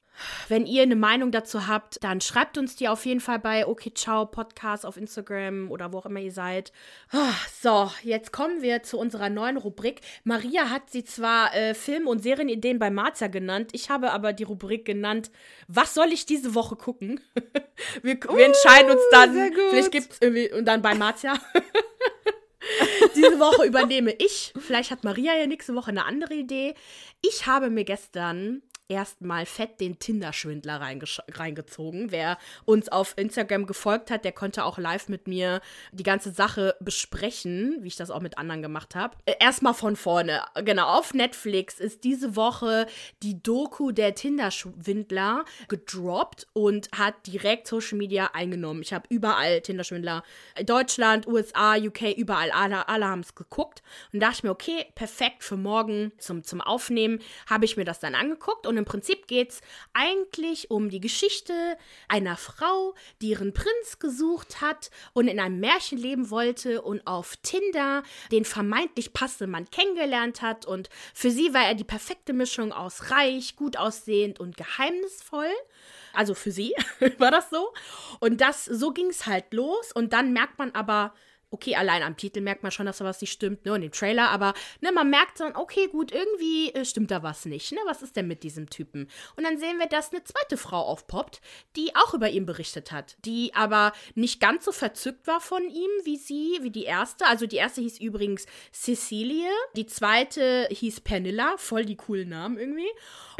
[0.49, 3.93] Wenn ihr eine Meinung dazu habt, dann schreibt uns die auf jeden Fall bei Okay
[3.95, 6.73] Ciao Podcast auf Instagram oder wo auch immer ihr seid.
[7.11, 10.01] Ah, so, jetzt kommen wir zu unserer neuen Rubrik.
[10.25, 14.45] Maria hat sie zwar äh, Film- und Serienideen bei Marzia genannt, ich habe aber die
[14.45, 15.31] Rubrik genannt,
[15.69, 17.21] was soll ich diese Woche gucken?
[18.03, 21.35] wir, wir uh, entscheiden uns dann, vielleicht gibt es irgendwie, und dann bei Marzia.
[23.15, 24.53] diese Woche übernehme ich.
[24.59, 26.75] Vielleicht hat Maria ja nächste Woche eine andere Idee.
[27.23, 32.11] Ich habe mir gestern erstmal fett den Tinder-Schwindler reingezogen.
[32.11, 35.61] Wer uns auf Instagram gefolgt hat, der konnte auch live mit mir
[35.93, 39.17] die ganze Sache besprechen, wie ich das auch mit anderen gemacht habe.
[39.25, 40.43] Äh, erstmal von vorne.
[40.65, 42.87] Genau, auf Netflix ist diese Woche
[43.23, 48.83] die Doku der Tinder-Schwindler gedroppt und hat direkt Social Media eingenommen.
[48.83, 50.23] Ich habe überall Tinder-Schwindler.
[50.67, 52.51] Deutschland, USA, UK, überall.
[52.51, 53.83] Alle, alle haben es geguckt.
[54.13, 57.21] Und dachte ich mir, okay, perfekt für morgen zum, zum Aufnehmen.
[57.49, 59.61] Habe ich mir das dann angeguckt und und im Prinzip geht es
[59.93, 65.97] eigentlich um die Geschichte einer Frau, die ihren Prinz gesucht hat und in einem Märchen
[65.97, 70.67] leben wollte und auf Tinder den vermeintlich passenden Mann kennengelernt hat.
[70.67, 75.53] Und für sie war er die perfekte Mischung aus reich, gut aussehend und geheimnisvoll.
[76.13, 76.75] Also für sie
[77.19, 77.73] war das so.
[78.19, 79.93] Und das, so ging es halt los.
[79.93, 81.15] Und dann merkt man aber,
[81.55, 83.93] okay, allein am Titel merkt man schon, dass da was nicht stimmt, ne, und im
[83.93, 87.79] Trailer, aber ne, man merkt dann, okay, gut, irgendwie äh, stimmt da was nicht, ne,
[87.87, 89.09] was ist denn mit diesem Typen?
[89.37, 91.41] Und dann sehen wir, dass eine zweite Frau aufpoppt,
[91.77, 95.91] die auch über ihn berichtet hat, die aber nicht ganz so verzückt war von ihm
[96.03, 97.27] wie sie, wie die erste.
[97.27, 102.89] Also die erste hieß übrigens Cecilie, die zweite hieß Pernilla, voll die coolen Namen irgendwie.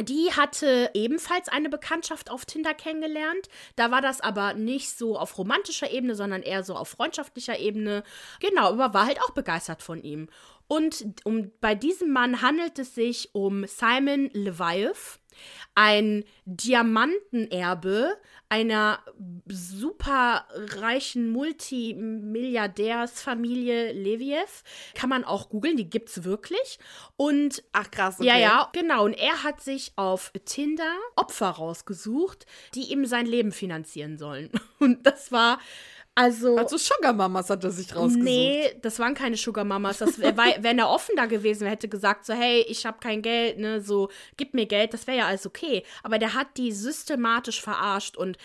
[0.01, 3.49] Die hatte ebenfalls eine Bekanntschaft auf Tinder kennengelernt.
[3.77, 8.04] Da war das aber nicht so auf romantischer Ebene, sondern eher so auf freundschaftlicher Ebene.
[8.41, 10.29] Genau, aber war halt auch begeistert von ihm.
[10.67, 15.21] Und um, bei diesem Mann handelt es sich um Simon Leviath
[15.75, 18.17] ein Diamantenerbe
[18.49, 19.01] einer
[19.47, 24.63] superreichen Multimilliardärsfamilie Leviev.
[24.95, 26.79] Kann man auch googeln, die gibt's wirklich.
[27.17, 28.29] Und ach krass, okay.
[28.29, 29.05] ja, ja, genau.
[29.05, 34.51] Und er hat sich auf Tinder Opfer rausgesucht, die ihm sein Leben finanzieren sollen.
[34.79, 35.59] Und das war
[36.15, 38.23] also, also Sugar Mamas hat er sich rausgesucht.
[38.23, 39.99] Nee, das waren keine Sugar Mamas.
[39.99, 43.21] Das wär, wenn er offen da gewesen wäre, hätte gesagt so, hey, ich habe kein
[43.21, 45.83] Geld, ne, so, gib mir Geld, das wäre ja alles okay.
[46.03, 48.39] Aber der hat die systematisch verarscht und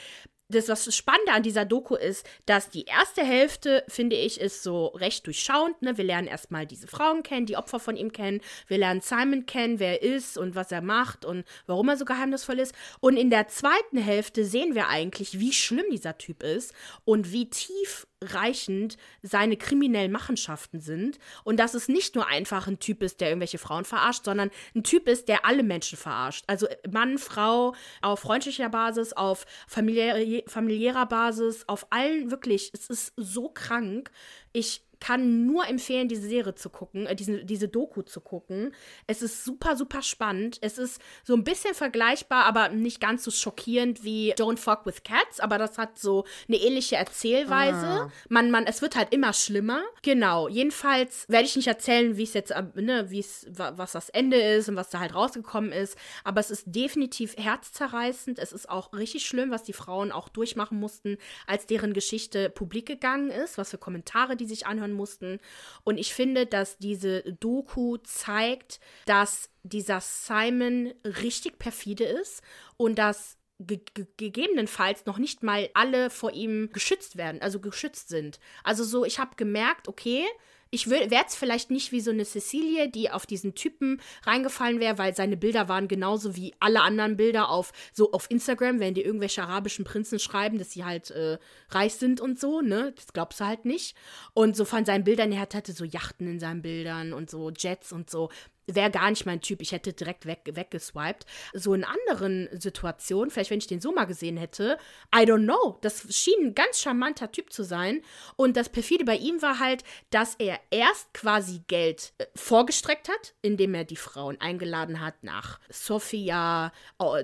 [0.49, 4.87] das, was Spannende an dieser Doku ist, dass die erste Hälfte, finde ich, ist so
[4.87, 5.81] recht durchschauend.
[5.81, 5.97] Ne?
[5.97, 8.41] Wir lernen erstmal diese Frauen kennen, die Opfer von ihm kennen.
[8.67, 12.05] Wir lernen Simon kennen, wer er ist und was er macht und warum er so
[12.05, 12.73] geheimnisvoll ist.
[12.99, 16.73] Und in der zweiten Hälfte sehen wir eigentlich, wie schlimm dieser Typ ist
[17.05, 22.79] und wie tief reichend seine kriminellen Machenschaften sind und dass es nicht nur einfach ein
[22.79, 26.43] Typ ist, der irgendwelche Frauen verarscht, sondern ein Typ ist, der alle Menschen verarscht.
[26.47, 32.71] Also Mann, Frau, auf freundlicher Basis, auf familiär, familiärer Basis, auf allen wirklich.
[32.73, 34.11] Es ist so krank.
[34.51, 38.73] Ich kann nur empfehlen, diese Serie zu gucken, äh, diese, diese Doku zu gucken.
[39.07, 40.57] Es ist super, super spannend.
[40.61, 45.03] Es ist so ein bisschen vergleichbar, aber nicht ganz so schockierend wie Don't Fuck with
[45.03, 47.85] Cats, aber das hat so eine ähnliche Erzählweise.
[47.85, 48.11] Ah.
[48.27, 49.83] Man, man, es wird halt immer schlimmer.
[50.01, 50.47] Genau.
[50.47, 54.37] Jedenfalls werde ich nicht erzählen, wie es jetzt, äh, ne, wie es, was das Ende
[54.37, 55.97] ist und was da halt rausgekommen ist.
[56.23, 58.39] Aber es ist definitiv herzzerreißend.
[58.39, 62.85] Es ist auch richtig schlimm, was die Frauen auch durchmachen mussten, als deren Geschichte publik
[62.85, 65.39] gegangen ist, was für Kommentare die sich anhören anhören mussten.
[65.83, 72.41] Und ich finde, dass diese Doku zeigt, dass dieser Simon richtig perfide ist
[72.77, 73.81] und dass ge
[74.17, 78.39] gegebenenfalls noch nicht mal alle vor ihm geschützt werden, also geschützt sind.
[78.63, 80.25] Also so, ich habe gemerkt, okay,
[80.71, 84.97] ich werde es vielleicht nicht wie so eine Cecilie, die auf diesen Typen reingefallen wäre,
[84.97, 89.01] weil seine Bilder waren genauso wie alle anderen Bilder auf so auf Instagram, wenn die
[89.01, 92.93] irgendwelche arabischen Prinzen schreiben, dass sie halt äh, reich sind und so, ne?
[92.95, 93.95] Das glaubst du halt nicht.
[94.33, 97.91] Und so von seinen Bildern, er hatte so Yachten in seinen Bildern und so Jets
[97.91, 98.29] und so
[98.75, 99.61] wäre gar nicht mein Typ.
[99.61, 101.25] Ich hätte direkt weg, weggeswiped.
[101.53, 104.77] So in anderen Situationen, vielleicht wenn ich den so mal gesehen hätte,
[105.15, 105.77] I don't know.
[105.81, 108.01] Das schien ein ganz charmanter Typ zu sein.
[108.35, 113.33] Und das perfide bei ihm war halt, dass er erst quasi Geld äh, vorgestreckt hat,
[113.41, 116.71] indem er die Frauen eingeladen hat nach Sofia,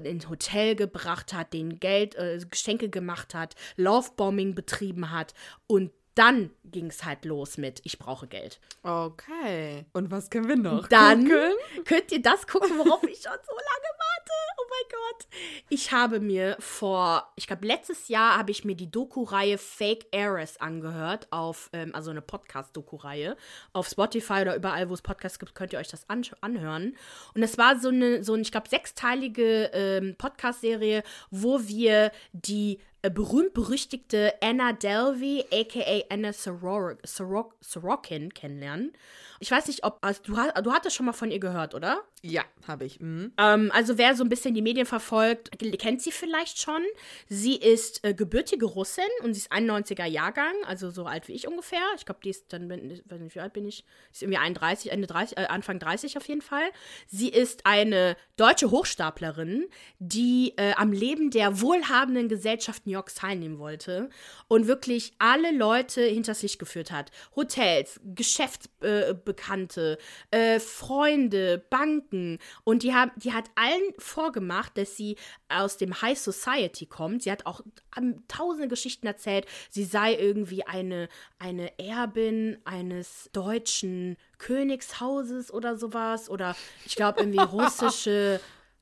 [0.03, 5.33] ins Hotel gebracht hat, den Geld, äh, Geschenke gemacht hat, Lovebombing betrieben hat
[5.67, 8.59] und dann ging es halt los mit Ich brauche Geld.
[8.83, 9.85] Okay.
[9.93, 10.87] Und was können wir noch?
[10.87, 11.83] Dann gucken?
[11.85, 14.31] könnt ihr das gucken, worauf ich schon so lange warte.
[14.57, 15.27] Oh mein Gott.
[15.69, 20.57] Ich habe mir vor, ich glaube, letztes Jahr habe ich mir die Doku-Reihe Fake Heiress
[20.57, 23.35] angehört, auf, ähm, also eine Podcast-Doku-Reihe.
[23.73, 26.95] Auf Spotify oder überall, wo es Podcasts gibt, könnt ihr euch das an anhören.
[27.33, 32.79] Und es war so eine, so ein, ich glaube, sechsteilige ähm, Podcast-Serie, wo wir die
[33.09, 38.93] berühmt-berüchtigte Anna Delvey, aka Anna Soror Sorok Sorokin, kennenlernen.
[39.39, 42.01] Ich weiß nicht, ob also du, du hattest schon mal von ihr gehört, oder?
[42.21, 42.99] Ja, habe ich.
[42.99, 43.33] Mhm.
[43.37, 46.81] Ähm, also wer so ein bisschen die Medien verfolgt, kennt sie vielleicht schon.
[47.27, 51.47] Sie ist äh, gebürtige Russin und sie ist 91er Jahrgang, also so alt wie ich
[51.47, 51.83] ungefähr.
[51.97, 53.85] Ich glaube, die ist dann, ich weiß nicht, wie alt bin ich?
[54.11, 56.63] Sie ist irgendwie 31, Ende 30, äh, Anfang 30 auf jeden Fall.
[57.07, 59.67] Sie ist eine deutsche Hochstaplerin,
[59.99, 64.09] die äh, am Leben der wohlhabenden Gesellschaft New Yorks teilnehmen wollte
[64.47, 67.11] und wirklich alle Leute hinters Licht geführt hat.
[67.35, 69.97] Hotels, Geschäftsbekannte,
[70.31, 72.39] äh, Freunde, Banken.
[72.63, 75.17] Und die, haben, die hat allen vorgemacht, dass sie
[75.49, 77.23] aus dem High Society kommt.
[77.23, 77.61] Sie hat auch
[77.97, 79.45] um, tausende Geschichten erzählt.
[79.69, 86.29] Sie sei irgendwie eine, eine Erbin eines deutschen Königshauses oder sowas.
[86.29, 86.55] Oder
[86.85, 88.39] ich glaube irgendwie russische.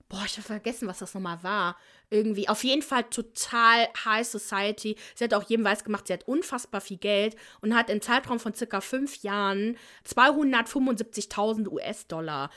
[0.09, 1.75] Boah, ich habe vergessen, was das nochmal war
[2.13, 4.95] irgendwie auf jeden Fall total High Society.
[5.15, 8.39] Sie hat auch jedem weiß gemacht, sie hat unfassbar viel Geld und hat im Zeitraum
[8.39, 12.51] von circa fünf Jahren 275.000 US-Dollar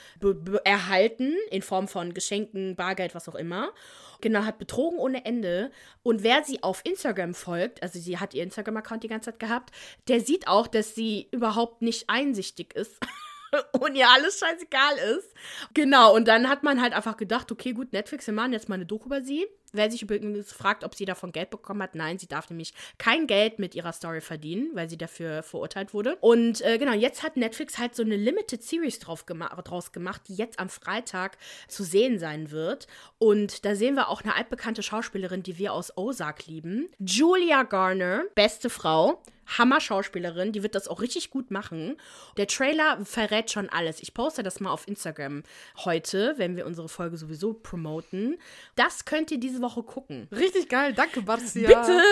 [0.64, 3.72] erhalten in Form von Geschenken, Bargeld, was auch immer.
[4.20, 5.70] Genau, hat betrogen ohne Ende.
[6.02, 9.70] Und wer sie auf Instagram folgt, also sie hat ihr Instagram-Account die ganze Zeit gehabt,
[10.08, 12.98] der sieht auch, dass sie überhaupt nicht einsichtig ist.
[13.80, 15.34] und ihr alles scheißegal ist.
[15.74, 18.76] Genau, und dann hat man halt einfach gedacht, okay, gut, Netflix, wir machen jetzt mal
[18.76, 19.46] eine Doku über sie.
[19.72, 23.26] Wer sich übrigens fragt, ob sie davon Geld bekommen hat, nein, sie darf nämlich kein
[23.26, 26.16] Geld mit ihrer Story verdienen, weil sie dafür verurteilt wurde.
[26.20, 30.22] Und äh, genau, jetzt hat Netflix halt so eine Limited Series drauf gema draus gemacht,
[30.28, 31.36] die jetzt am Freitag
[31.68, 32.86] zu sehen sein wird.
[33.18, 36.88] Und da sehen wir auch eine altbekannte Schauspielerin, die wir aus Ozark lieben.
[36.98, 39.20] Julia Garner, beste Frau.
[39.46, 41.96] Hammer-Schauspielerin, die wird das auch richtig gut machen.
[42.36, 44.00] Der Trailer verrät schon alles.
[44.00, 45.42] Ich poste das mal auf Instagram
[45.84, 48.38] heute, wenn wir unsere Folge sowieso promoten.
[48.74, 50.28] Das könnt ihr diese Woche gucken.
[50.32, 51.68] Richtig geil, danke, Barzia.
[51.68, 52.02] Bitte!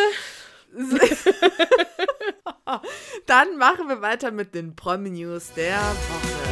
[3.26, 6.43] Dann machen wir weiter mit den Promi-News der Woche.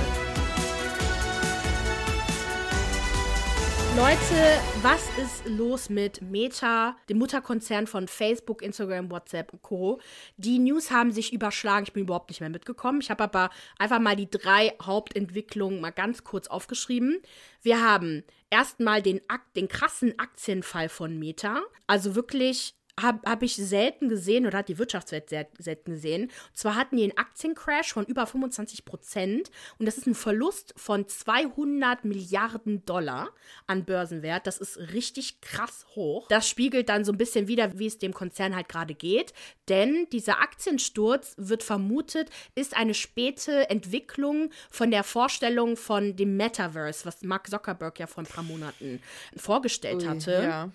[3.97, 10.01] Leute, was ist los mit Meta, dem Mutterkonzern von Facebook, Instagram, WhatsApp und Co.
[10.39, 11.85] Die News haben sich überschlagen.
[11.87, 13.03] Ich bin überhaupt nicht mehr mitgekommen.
[13.03, 17.21] Ich habe aber einfach mal die drei Hauptentwicklungen mal ganz kurz aufgeschrieben.
[17.61, 19.21] Wir haben erstmal den,
[19.57, 21.61] den krassen Aktienfall von Meta.
[21.87, 26.25] Also wirklich habe hab ich selten gesehen oder hat die Wirtschaftswelt sehr, selten gesehen.
[26.25, 30.75] Und zwar hatten die einen Aktiencrash von über 25 Prozent und das ist ein Verlust
[30.77, 33.31] von 200 Milliarden Dollar
[33.67, 34.47] an Börsenwert.
[34.47, 36.29] Das ist richtig krass hoch.
[36.29, 39.33] Das spiegelt dann so ein bisschen wieder, wie es dem Konzern halt gerade geht.
[39.69, 47.07] Denn dieser Aktiensturz wird vermutet, ist eine späte Entwicklung von der Vorstellung von dem Metaverse,
[47.07, 49.01] was Mark Zuckerberg ja vor ein paar Monaten
[49.37, 50.33] vorgestellt hatte.
[50.43, 50.71] Ja.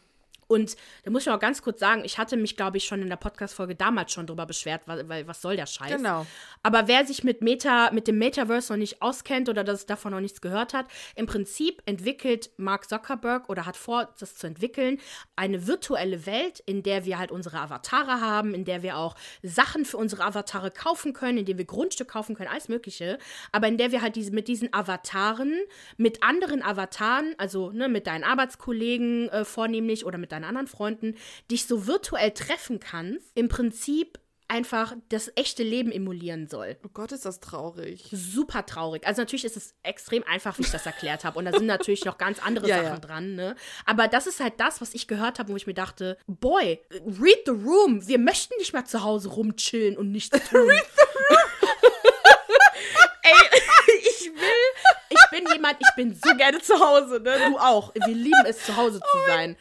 [0.48, 3.10] Und da muss ich auch ganz kurz sagen, ich hatte mich, glaube ich, schon in
[3.10, 5.98] der Podcast-Folge damals schon drüber beschwert, weil, weil, was soll der Scheiß?
[5.98, 6.26] Genau.
[6.64, 10.22] Aber wer sich mit Meta, mit dem Metaverse noch nicht auskennt oder das davon noch
[10.22, 15.00] nichts gehört hat, im Prinzip entwickelt Mark Zuckerberg oder hat vor, das zu entwickeln,
[15.36, 19.86] eine virtuelle Welt, in der wir halt unsere Avatare haben, in der wir auch Sachen
[19.86, 23.18] für unsere Avatare kaufen können, in der wir Grundstück kaufen können, alles Mögliche,
[23.52, 25.54] aber in der wir halt diese, mit diesen Avataren,
[25.98, 30.68] mit anderen Avataren, also ne, mit deinen Arbeitskollegen äh, vornehmlich oder mit deinen deinen anderen
[30.68, 31.16] Freunden
[31.52, 34.20] dich so virtuell treffen kannst, im Prinzip
[34.50, 36.78] einfach das echte Leben emulieren soll.
[36.86, 38.08] Oh Gott, ist das traurig.
[38.12, 39.06] Super traurig.
[39.06, 41.38] Also natürlich ist es extrem einfach, wie ich das erklärt habe.
[41.38, 43.00] Und da sind natürlich noch ganz andere ja, Sachen ja.
[43.00, 43.36] dran.
[43.36, 43.56] Ne?
[43.86, 47.42] Aber das ist halt das, was ich gehört habe, wo ich mir dachte, boy, read
[47.46, 48.08] the room.
[48.08, 50.68] Wir möchten nicht mehr zu Hause rumchillen und nichts tun.
[50.68, 51.38] read the room.
[53.24, 53.62] Ey,
[55.38, 57.38] ich will jemand, ich bin so gerne zu Hause, ne?
[57.50, 57.94] Du auch.
[57.94, 59.56] Wir lieben es, zu Hause zu oh sein.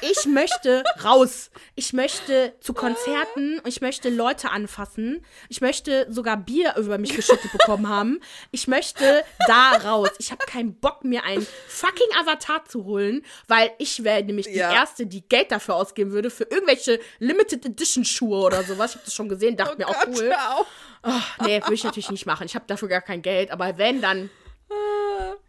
[0.00, 1.50] Ich möchte raus.
[1.74, 3.60] Ich möchte zu Konzerten.
[3.64, 5.24] Ich möchte Leute anfassen.
[5.48, 8.20] Ich möchte sogar Bier über mich geschüttet bekommen haben.
[8.50, 10.10] Ich möchte da raus.
[10.18, 14.54] Ich habe keinen Bock, mir einen fucking Avatar zu holen, weil ich wäre nämlich die
[14.54, 14.72] ja.
[14.72, 18.90] Erste, die Geld dafür ausgeben würde, für irgendwelche Limited Edition Schuhe oder sowas.
[18.90, 20.32] Ich habe das schon gesehen, dachte oh mir auch cool.
[21.04, 22.46] Oh, nee, würde ich natürlich nicht machen.
[22.46, 23.50] Ich habe dafür gar kein Geld.
[23.50, 24.30] Aber wenn, dann
[24.70, 24.74] äh,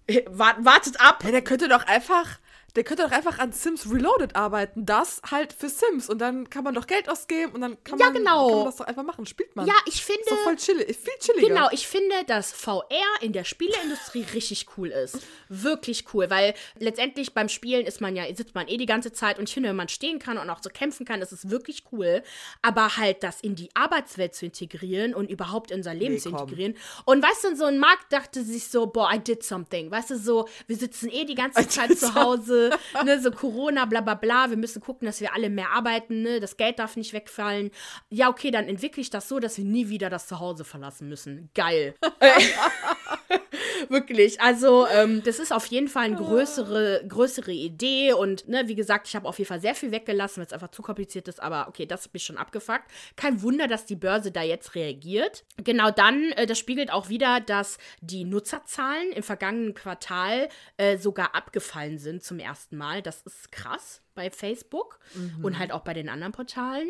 [0.08, 1.24] wartet ab.
[1.24, 2.40] Ja, der könnte doch einfach
[2.76, 4.86] der könnte doch einfach an Sims Reloaded arbeiten.
[4.86, 6.10] Das halt für Sims.
[6.10, 8.48] Und dann kann man doch Geld ausgeben und dann kann, ja, man, genau.
[8.48, 9.26] kann man das doch einfach machen.
[9.28, 9.68] Spielt man.
[9.68, 10.24] Ja, ich finde.
[10.28, 11.48] So voll chillig, viel chilliger.
[11.50, 12.84] Genau, ich finde, dass VR
[13.22, 15.20] in der Spieleindustrie richtig cool ist.
[15.50, 16.30] Wirklich cool.
[16.32, 19.54] Weil letztendlich beim Spielen ist man ja, sitzt man eh die ganze Zeit und ich
[19.54, 22.24] finde, wenn man stehen kann und auch so kämpfen kann, ist es wirklich cool.
[22.64, 26.30] Aber halt das in die Arbeitswelt zu integrieren und überhaupt in sein Leben nee, zu
[26.30, 26.76] integrieren.
[27.06, 29.92] Und weißt du, so ein Markt dachte sich so, boah, I did something.
[29.92, 32.63] Weißt du, so, wir sitzen eh die ganze Zeit zu Hause,
[33.06, 36.40] ne, so Corona, bla bla bla, wir müssen gucken, dass wir alle mehr arbeiten, ne?
[36.40, 37.72] das Geld darf nicht wegfallen.
[38.10, 41.50] Ja, okay, dann entwickle ich das so, dass wir nie wieder das Zuhause verlassen müssen.
[41.54, 41.96] Geil.
[43.90, 44.42] Wirklich.
[44.42, 48.14] Also, ähm, das ist auf jeden Fall eine größere, größere Idee.
[48.14, 50.72] Und ne, wie gesagt, ich habe auf jeden Fall sehr viel weggelassen, weil es einfach
[50.72, 51.42] zu kompliziert ist.
[51.42, 52.86] Aber okay, das hat mich schon abgefuckt.
[53.16, 55.44] Kein Wunder, dass die Börse da jetzt reagiert.
[55.64, 61.36] Genau dann, äh, das spiegelt auch wieder, dass die Nutzerzahlen im vergangenen Quartal äh, sogar
[61.36, 63.02] abgefallen sind zum ersten Mal.
[63.02, 65.44] Das ist krass bei Facebook mhm.
[65.44, 66.90] und halt auch bei den anderen Portalen.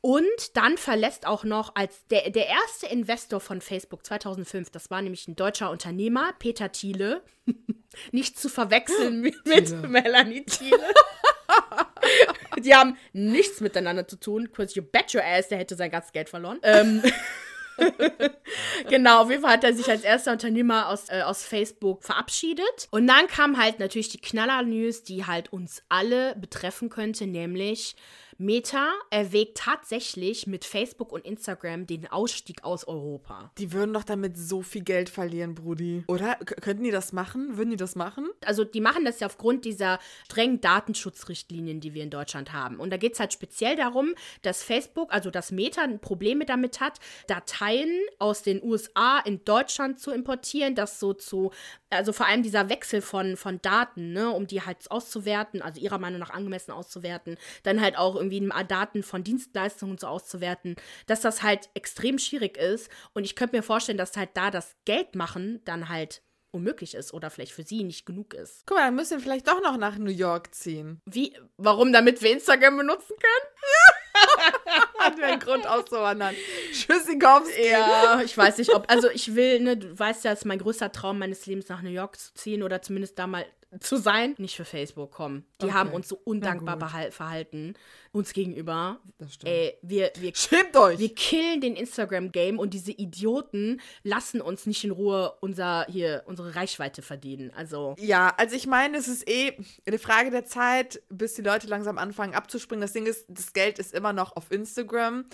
[0.00, 5.02] Und dann verlässt auch noch als der, der erste Investor von Facebook 2005, das war
[5.02, 7.22] nämlich ein deutscher Unternehmer, Peter Thiele.
[8.12, 10.94] Nicht zu verwechseln mit, mit Melanie Thiele.
[12.62, 14.50] Die haben nichts miteinander zu tun.
[14.52, 16.58] Kurz, you bet your ass, der hätte sein ganzes Geld verloren.
[16.62, 17.02] Ähm.
[18.88, 22.88] genau, auf jeden Fall hat er sich als erster Unternehmer aus, äh, aus Facebook verabschiedet.
[22.90, 27.96] Und dann kam halt natürlich die Knaller-News, die halt uns alle betreffen könnte, nämlich
[28.38, 33.50] Meta erwägt tatsächlich mit Facebook und Instagram den Ausstieg aus Europa.
[33.56, 36.04] Die würden doch damit so viel Geld verlieren, Brudi.
[36.06, 36.34] Oder?
[36.34, 37.56] K könnten die das machen?
[37.56, 38.28] Würden die das machen?
[38.44, 42.78] Also, die machen das ja aufgrund dieser strengen Datenschutzrichtlinien, die wir in Deutschland haben.
[42.78, 46.98] Und da geht es halt speziell darum, dass Facebook, also dass Meta Probleme damit hat,
[47.26, 47.65] Dateien
[48.18, 51.52] aus den USA in Deutschland zu importieren, das so zu,
[51.90, 55.98] also vor allem dieser Wechsel von, von Daten, ne, um die halt auszuwerten, also ihrer
[55.98, 60.76] Meinung nach angemessen auszuwerten, dann halt auch irgendwie Daten von Dienstleistungen so auszuwerten,
[61.06, 62.90] dass das halt extrem schwierig ist.
[63.12, 66.22] Und ich könnte mir vorstellen, dass halt da das Geld machen dann halt
[66.56, 68.64] unmöglich ist oder vielleicht für sie nicht genug ist.
[68.66, 71.00] Guck mal, dann müssen wir vielleicht doch noch nach New York ziehen.
[71.04, 71.36] Wie?
[71.56, 71.92] Warum?
[71.92, 73.54] Damit wir Instagram benutzen können?
[73.62, 73.96] Ja.
[74.98, 76.34] Hat wir einen Grund auszuwandern.
[76.72, 77.70] Tschüssikowski.
[77.70, 78.90] Ja, ich weiß nicht, ob.
[78.90, 81.82] Also, ich will, ne, du weißt ja, es ist mein größter Traum meines Lebens, nach
[81.82, 83.44] New York zu ziehen oder zumindest da mal
[83.80, 85.44] zu sein, nicht für Facebook kommen.
[85.60, 85.74] Die okay.
[85.74, 86.78] haben uns so undankbar
[87.10, 87.74] verhalten
[88.16, 88.98] uns gegenüber.
[89.18, 89.52] Das stimmt.
[89.52, 90.98] Ey, wir, wir, Schämt euch!
[90.98, 96.56] Wir killen den Instagram-Game und diese Idioten lassen uns nicht in Ruhe unser, hier, unsere
[96.56, 97.52] Reichweite verdienen.
[97.54, 97.94] Also.
[97.98, 101.98] Ja, also ich meine, es ist eh eine Frage der Zeit, bis die Leute langsam
[101.98, 102.80] anfangen abzuspringen.
[102.80, 105.26] Das Ding ist, das Geld ist immer noch auf Instagram.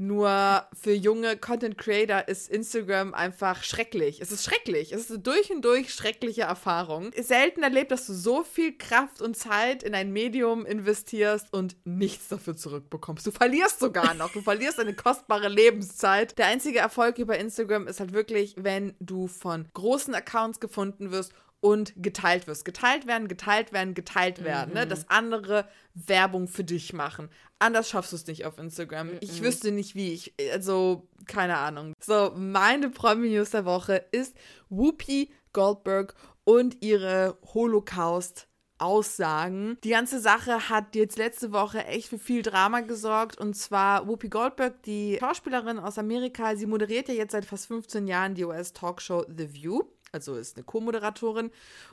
[0.00, 4.20] Nur für junge Content Creator ist Instagram einfach schrecklich.
[4.20, 4.92] Es ist schrecklich.
[4.92, 7.10] Es ist eine durch und durch schreckliche Erfahrung.
[7.20, 12.28] Selten erlebt, dass du so viel Kraft und Zeit in ein Medium investierst und nichts
[12.28, 13.26] dafür zurückbekommst.
[13.26, 14.32] Du verlierst sogar noch.
[14.32, 16.38] Du verlierst eine kostbare Lebenszeit.
[16.38, 21.32] Der einzige Erfolg über Instagram ist halt wirklich, wenn du von großen Accounts gefunden wirst
[21.60, 22.64] und geteilt wirst.
[22.64, 24.74] Geteilt werden, geteilt werden, geteilt werden.
[24.74, 24.80] Ne?
[24.80, 24.84] Mhm.
[24.84, 24.86] Ne?
[24.86, 27.30] Dass andere Werbung für dich machen.
[27.58, 29.08] Anders schaffst du es nicht auf Instagram.
[29.08, 29.18] Mhm.
[29.20, 30.12] Ich wüsste nicht wie.
[30.12, 31.94] Ich, also, keine Ahnung.
[32.00, 34.36] So, meine Promi-News der Woche ist
[34.68, 38.46] Whoopi Goldberg und ihre Holocaust-
[38.80, 39.76] Aussagen.
[39.82, 43.36] Die ganze Sache hat jetzt letzte Woche echt für viel Drama gesorgt.
[43.38, 48.06] Und zwar Whoopi Goldberg, die Schauspielerin aus Amerika, sie moderiert ja jetzt seit fast 15
[48.06, 49.80] Jahren die US-Talkshow The View
[50.12, 51.50] also ist eine Co-Moderatorin.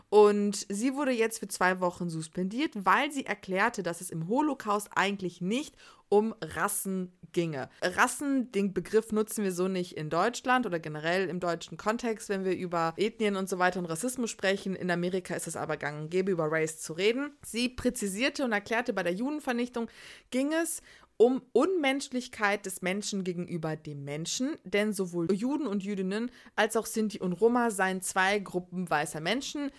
[0.09, 4.89] Und sie wurde jetzt für zwei Wochen suspendiert, weil sie erklärte, dass es im Holocaust
[4.95, 5.75] eigentlich nicht
[6.07, 7.69] um Rassen ginge.
[7.81, 12.45] Rassen, den Begriff nutzen wir so nicht in Deutschland oder generell im deutschen Kontext, wenn
[12.45, 14.75] wir über Ethnien und so weiter und Rassismus sprechen.
[14.75, 17.31] In Amerika ist es aber gang und gäbe, über Race zu reden.
[17.43, 19.89] Sie präzisierte und erklärte, bei der Judenvernichtung
[20.29, 20.81] ging es
[21.17, 27.19] um Unmenschlichkeit des Menschen gegenüber dem Menschen, denn sowohl Juden und Jüdinnen als auch Sinti
[27.19, 29.71] und Roma seien zwei Gruppen weißer Menschen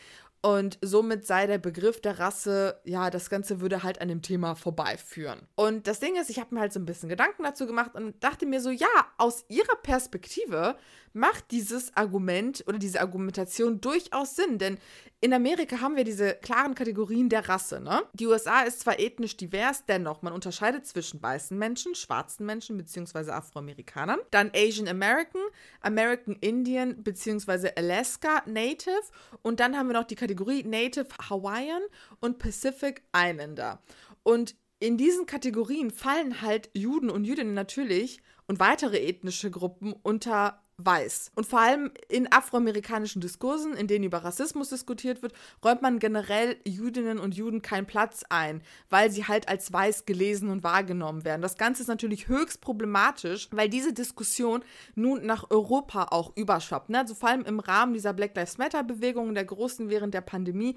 [0.46, 4.54] Und somit sei der Begriff der Rasse, ja, das Ganze würde halt an dem Thema
[4.54, 5.40] vorbeiführen.
[5.56, 8.22] Und das Ding ist, ich habe mir halt so ein bisschen Gedanken dazu gemacht und
[8.22, 8.86] dachte mir so, ja,
[9.18, 10.76] aus ihrer Perspektive
[11.16, 14.78] macht dieses Argument oder diese Argumentation durchaus Sinn, denn
[15.22, 17.80] in Amerika haben wir diese klaren Kategorien der Rasse.
[17.80, 18.02] Ne?
[18.12, 23.30] Die USA ist zwar ethnisch divers, dennoch man unterscheidet zwischen weißen Menschen, schwarzen Menschen bzw.
[23.30, 25.40] Afroamerikanern, dann Asian American,
[25.80, 27.70] American Indian bzw.
[27.76, 29.00] Alaska Native
[29.40, 31.82] und dann haben wir noch die Kategorie Native Hawaiian
[32.20, 33.82] und Pacific Islander.
[34.22, 40.62] Und in diesen Kategorien fallen halt Juden und Jüdinnen natürlich und weitere ethnische Gruppen unter
[40.78, 41.32] weiß.
[41.34, 45.32] Und vor allem in afroamerikanischen Diskursen, in denen über Rassismus diskutiert wird,
[45.64, 50.50] räumt man generell Jüdinnen und Juden keinen Platz ein, weil sie halt als weiß gelesen
[50.50, 51.42] und wahrgenommen werden.
[51.42, 54.62] Das Ganze ist natürlich höchst problematisch, weil diese Diskussion
[54.94, 56.90] nun nach Europa auch überschwappt.
[56.90, 57.00] Ne?
[57.00, 60.76] Also vor allem im Rahmen dieser Black Lives Matter-Bewegung, der großen während der Pandemie,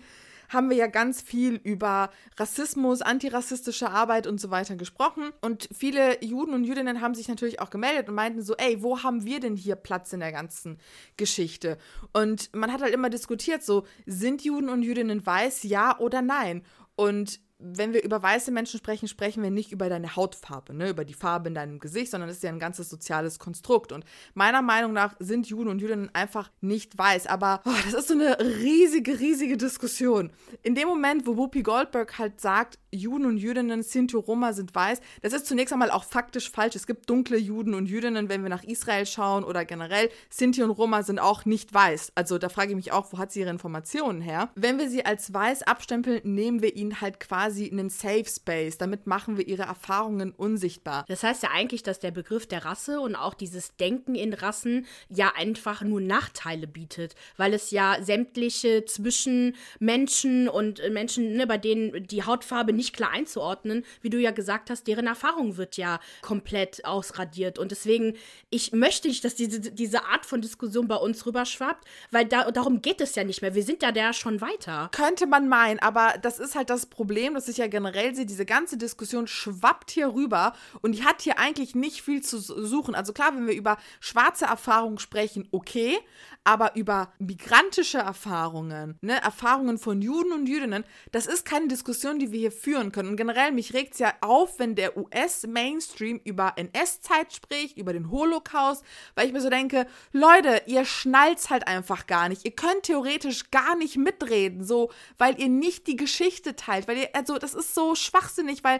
[0.50, 5.32] haben wir ja ganz viel über Rassismus, antirassistische Arbeit und so weiter gesprochen.
[5.41, 9.04] Und viele Juden und Jüdinnen haben sich natürlich auch gemeldet und meinten so, ey, wo
[9.04, 10.78] haben wir denn hier Platz in der ganzen
[11.18, 11.78] Geschichte?
[12.14, 16.64] Und man hat halt immer diskutiert, so, sind Juden und Jüdinnen weiß, ja oder nein?
[16.95, 21.03] Und wenn wir über weiße Menschen sprechen, sprechen wir nicht über deine Hautfarbe, ne, über
[21.03, 23.91] die Farbe in deinem Gesicht, sondern es ist ja ein ganzes soziales Konstrukt.
[23.91, 27.28] Und meiner Meinung nach sind Juden und Jüdinnen einfach nicht weiß.
[27.28, 30.32] Aber oh, das ist so eine riesige, riesige Diskussion.
[30.64, 35.01] In dem Moment, wo Whoopi Goldberg halt sagt, Juden und Jüdinnen, Sinti Roma sind weiß,
[35.22, 36.76] das ist zunächst einmal auch faktisch falsch.
[36.76, 40.10] Es gibt dunkle Juden und Jüdinnen, wenn wir nach Israel schauen oder generell.
[40.30, 42.14] Sinti und Roma sind auch nicht weiß.
[42.16, 44.49] Also da frage ich mich auch, wo hat sie ihre Informationen her?
[44.55, 48.78] Wenn wir sie als weiß abstempeln, nehmen wir ihnen halt quasi quasi einen Safe Space.
[48.78, 51.04] Damit machen wir ihre Erfahrungen unsichtbar.
[51.08, 54.86] Das heißt ja eigentlich, dass der Begriff der Rasse und auch dieses Denken in Rassen
[55.10, 61.58] ja einfach nur Nachteile bietet, weil es ja sämtliche zwischen Menschen und Menschen, ne, bei
[61.58, 66.00] denen die Hautfarbe nicht klar einzuordnen, wie du ja gesagt hast, deren Erfahrung wird ja
[66.22, 67.58] komplett ausradiert.
[67.58, 68.16] Und deswegen,
[68.52, 72.84] ich möchte nicht, dass diese, diese Art von Diskussion bei uns rüberschwappt, weil da, darum
[72.84, 73.56] geht es ja nicht mehr.
[73.56, 74.89] Wir sind ja da schon weiter.
[74.91, 78.46] Könnte man meinen, aber das ist halt das Problem, dass ich ja generell sehe, diese
[78.46, 82.96] ganze Diskussion schwappt hier rüber und die hat hier eigentlich nicht viel zu suchen.
[82.96, 85.98] Also klar, wenn wir über schwarze Erfahrungen sprechen, okay,
[86.44, 92.32] aber über migrantische Erfahrungen, ne, Erfahrungen von Juden und Jüdinnen, das ist keine Diskussion, die
[92.32, 93.10] wir hier führen können.
[93.10, 98.10] Und generell, mich regt es ja auf, wenn der US-Mainstream über NS-Zeit spricht, über den
[98.12, 98.84] Holocaust,
[99.16, 102.46] weil ich mir so denke, Leute, ihr schnallt's halt einfach gar nicht.
[102.46, 107.10] Ihr könnt theoretisch gar nicht mitreden, so, weil ihr nicht die Geschichte teilt, weil ihr,
[107.14, 108.80] also also das ist so schwachsinnig, weil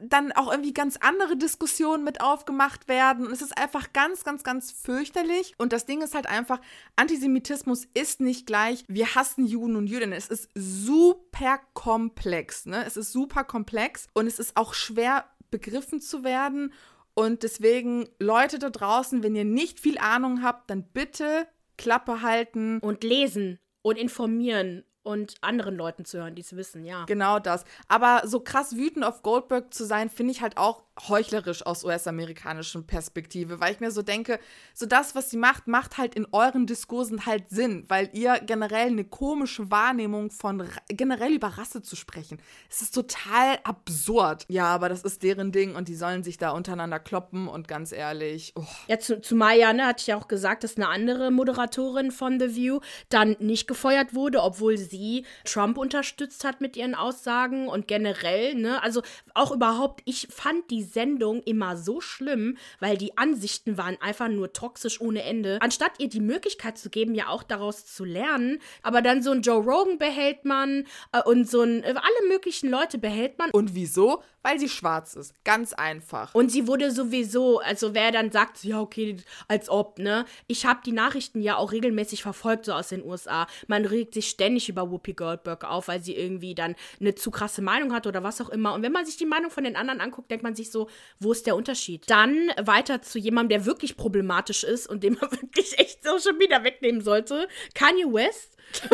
[0.00, 3.26] dann auch irgendwie ganz andere Diskussionen mit aufgemacht werden.
[3.26, 5.54] Und es ist einfach ganz, ganz, ganz fürchterlich.
[5.58, 6.60] Und das Ding ist halt einfach,
[6.96, 10.16] Antisemitismus ist nicht gleich, wir hassen Juden und Jüdinnen.
[10.16, 12.66] Es ist super komplex.
[12.66, 12.84] Ne?
[12.86, 16.72] Es ist super komplex und es ist auch schwer begriffen zu werden.
[17.14, 21.46] Und deswegen, Leute da draußen, wenn ihr nicht viel Ahnung habt, dann bitte
[21.76, 22.78] Klappe halten.
[22.78, 27.04] Und lesen und informieren und anderen Leuten zu hören, die es wissen, ja.
[27.06, 27.64] Genau das.
[27.88, 32.86] Aber so krass wütend auf Goldberg zu sein, finde ich halt auch heuchlerisch aus US-amerikanischen
[32.86, 34.38] Perspektive, weil ich mir so denke,
[34.74, 38.88] so das, was sie macht, macht halt in euren Diskursen halt Sinn, weil ihr generell
[38.88, 42.38] eine komische Wahrnehmung von generell über Rasse zu sprechen.
[42.70, 44.44] Es ist total absurd.
[44.48, 47.92] Ja, aber das ist deren Ding und die sollen sich da untereinander kloppen und ganz
[47.92, 48.52] ehrlich.
[48.54, 48.64] Oh.
[48.86, 52.38] Ja, zu, zu Maya, ne, hatte ich ja auch gesagt, dass eine andere Moderatorin von
[52.38, 57.88] The View dann nicht gefeuert wurde, obwohl sie Trump unterstützt hat mit ihren Aussagen und
[57.88, 59.02] generell, ne, also
[59.34, 64.52] auch überhaupt, ich fand die Sendung immer so schlimm, weil die Ansichten waren einfach nur
[64.52, 65.58] toxisch ohne Ende.
[65.60, 69.42] Anstatt ihr die Möglichkeit zu geben, ja auch daraus zu lernen, aber dann so ein
[69.42, 73.50] Joe Rogan behält man äh, und so ein, äh, alle möglichen Leute behält man.
[73.50, 74.22] Und wieso?
[74.42, 75.34] Weil sie schwarz ist.
[75.44, 76.34] Ganz einfach.
[76.34, 79.16] Und sie wurde sowieso, also wer dann sagt, ja, okay,
[79.46, 80.24] als ob, ne?
[80.48, 83.46] Ich habe die Nachrichten ja auch regelmäßig verfolgt, so aus den USA.
[83.68, 87.62] Man regt sich ständig über Whoopi Goldberg auf, weil sie irgendwie dann eine zu krasse
[87.62, 88.74] Meinung hat oder was auch immer.
[88.74, 90.88] Und wenn man sich die Meinung von den anderen anguckt, denkt man sich so,
[91.20, 92.10] wo ist der Unterschied?
[92.10, 96.40] Dann weiter zu jemandem, der wirklich problematisch ist und den man wirklich echt so schon
[96.40, 97.46] wieder wegnehmen sollte.
[97.74, 98.56] Kanye West.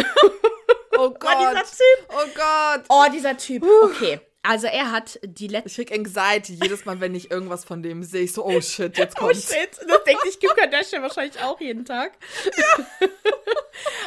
[0.99, 1.23] oh Gott.
[1.25, 2.09] Oh, dieser Typ.
[2.11, 2.85] Oh Gott.
[2.89, 3.65] Oh, dieser Typ.
[3.85, 4.21] Okay.
[4.49, 5.69] Also er hat die letzte.
[5.69, 8.23] Ich krieg Anxiety jedes Mal, wenn ich irgendwas von dem sehe.
[8.23, 9.51] Ich so, oh shit, jetzt oh kommt's.
[9.51, 9.71] Oh shit.
[9.87, 12.13] Das denkt sich Kim Kardashian wahrscheinlich auch jeden Tag.
[12.57, 13.09] Ja.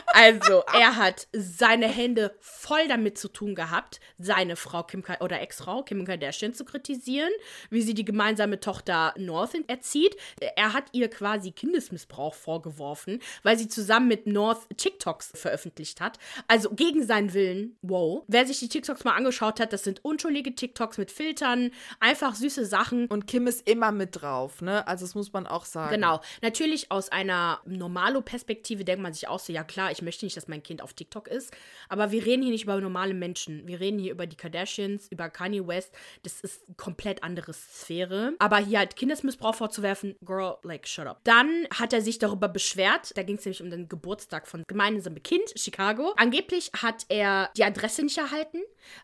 [0.08, 5.40] Also, er hat seine Hände voll damit zu tun gehabt, seine Frau Kim Ka oder
[5.40, 7.32] Ex-Frau Kim Kardashian zu kritisieren,
[7.70, 10.18] wie sie die gemeinsame Tochter North erzieht.
[10.56, 16.18] Er hat ihr quasi Kindesmissbrauch vorgeworfen, weil sie zusammen mit North TikToks veröffentlicht hat.
[16.48, 17.78] Also gegen seinen Willen.
[17.82, 18.24] Wow.
[18.28, 22.66] Wer sich die TikToks mal angeschaut hat, das sind unschuldige TikToks mit Filtern, einfach süße
[22.66, 23.08] Sachen.
[23.08, 24.88] Und Kim ist immer mit drauf, ne?
[24.88, 25.94] Also das muss man auch sagen.
[25.94, 26.22] Genau.
[26.42, 30.48] Natürlich aus einer Normalo-Perspektive denkt man sich auch so, ja klar, ich möchte nicht, dass
[30.48, 31.52] mein Kind auf TikTok ist.
[31.90, 33.68] Aber wir reden hier nicht über normale Menschen.
[33.68, 35.94] Wir reden hier über die Kardashians, über Kanye West.
[36.24, 38.34] Das ist eine komplett andere Sphäre.
[38.40, 41.20] Aber hier halt Kindesmissbrauch vorzuwerfen, girl, like, shut up.
[41.26, 43.12] Dann hat er sich darüber beschwert.
[43.18, 46.14] Da ging es nämlich um den Geburtstag von gemeinsamen Kind, Chicago.
[46.16, 48.60] Angeblich hat er die Adresse nicht erhalten.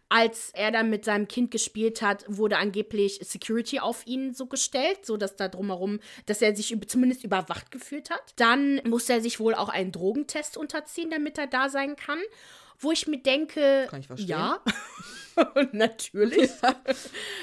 [0.10, 5.06] Als er dann mit seinem Kind gespielt hat, wurde angeblich Security auf ihn so gestellt,
[5.06, 8.34] so dass da drumherum, dass er sich zumindest überwacht gefühlt hat.
[8.36, 12.20] Dann musste er sich wohl auch einen Drogentest unterziehen, damit er da sein kann.
[12.80, 14.30] Wo ich mir denke, Kann ich verstehen.
[14.30, 14.60] ja,
[15.72, 16.52] natürlich.
[16.62, 16.76] Ja.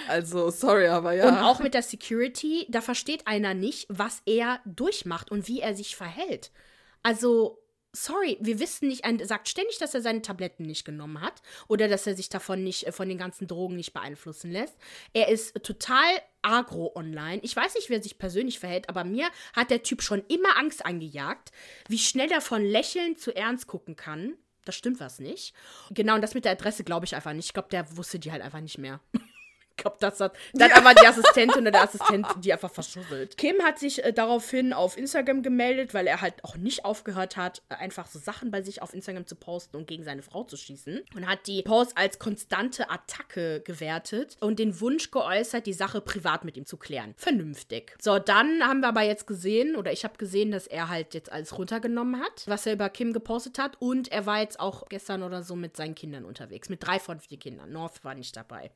[0.06, 1.28] Also, sorry, aber ja.
[1.28, 5.74] Und auch mit der Security, da versteht einer nicht, was er durchmacht und wie er
[5.74, 6.52] sich verhält.
[7.02, 7.63] Also,
[7.94, 11.88] sorry, wir wissen nicht, er sagt ständig, dass er seine Tabletten nicht genommen hat oder
[11.88, 14.76] dass er sich davon nicht, äh, von den ganzen Drogen nicht beeinflussen lässt.
[15.12, 16.04] Er ist total
[16.42, 17.40] agro online.
[17.42, 20.84] Ich weiß nicht, wer sich persönlich verhält, aber mir hat der Typ schon immer Angst
[20.84, 21.52] eingejagt,
[21.88, 24.34] wie schnell er von Lächeln zu Ernst gucken kann.
[24.64, 25.54] Da stimmt was nicht.
[25.90, 27.46] Genau, und das mit der Adresse glaube ich einfach nicht.
[27.46, 29.00] Ich glaube, der wusste die halt einfach nicht mehr.
[29.76, 33.36] Ich glaube, das hat, dann aber die Assistentin oder der Assistent die einfach verschuddelt.
[33.36, 37.62] Kim hat sich äh, daraufhin auf Instagram gemeldet, weil er halt auch nicht aufgehört hat,
[37.68, 40.56] äh, einfach so Sachen bei sich auf Instagram zu posten und gegen seine Frau zu
[40.56, 41.02] schießen.
[41.14, 46.44] Und hat die Post als konstante Attacke gewertet und den Wunsch geäußert, die Sache privat
[46.44, 47.14] mit ihm zu klären.
[47.16, 47.96] Vernünftig.
[48.00, 51.32] So, dann haben wir aber jetzt gesehen, oder ich habe gesehen, dass er halt jetzt
[51.32, 53.76] alles runtergenommen hat, was er über Kim gepostet hat.
[53.80, 56.68] Und er war jetzt auch gestern oder so mit seinen Kindern unterwegs.
[56.68, 57.72] Mit drei von vier Kindern.
[57.72, 58.70] North war nicht dabei.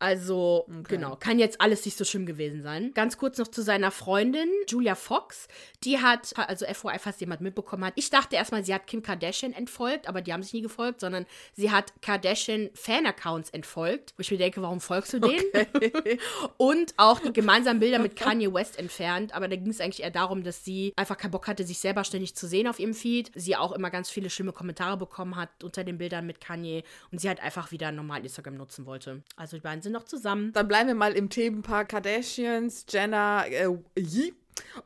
[0.00, 0.96] Also, okay.
[0.96, 2.92] genau, kann jetzt alles nicht so schlimm gewesen sein.
[2.94, 5.46] Ganz kurz noch zu seiner Freundin, Julia Fox.
[5.84, 7.92] Die hat, also FYI, falls jemand mitbekommen hat.
[7.96, 11.26] Ich dachte erstmal, sie hat Kim Kardashian entfolgt, aber die haben sich nie gefolgt, sondern
[11.52, 14.14] sie hat Kardashian Fan-Accounts entfolgt.
[14.16, 15.44] Wo ich mir denke, warum folgst du denen?
[15.74, 16.18] Okay.
[16.56, 19.34] Und auch die gemeinsamen Bilder mit Kanye West entfernt.
[19.34, 22.04] Aber da ging es eigentlich eher darum, dass sie einfach keinen Bock hatte, sich selber
[22.04, 23.30] ständig zu sehen auf ihrem Feed.
[23.34, 26.84] Sie auch immer ganz viele schlimme Kommentare bekommen hat unter den Bildern mit Kanye.
[27.12, 29.22] Und sie halt einfach wieder normal Instagram nutzen wollte.
[29.36, 30.52] Also die beiden sind sind noch zusammen.
[30.52, 33.66] Dann bleiben wir mal im Themenpark Kardashians, Jenner, äh,
[33.98, 34.34] Yee.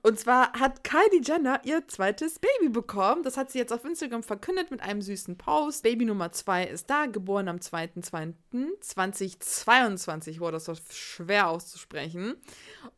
[0.03, 3.23] Und zwar hat Kylie Jenner ihr zweites Baby bekommen.
[3.23, 5.83] Das hat sie jetzt auf Instagram verkündet mit einem süßen Post.
[5.83, 10.41] Baby Nummer 2 ist da, geboren am 2.2.2022.
[10.41, 12.37] Wurde das so schwer auszusprechen.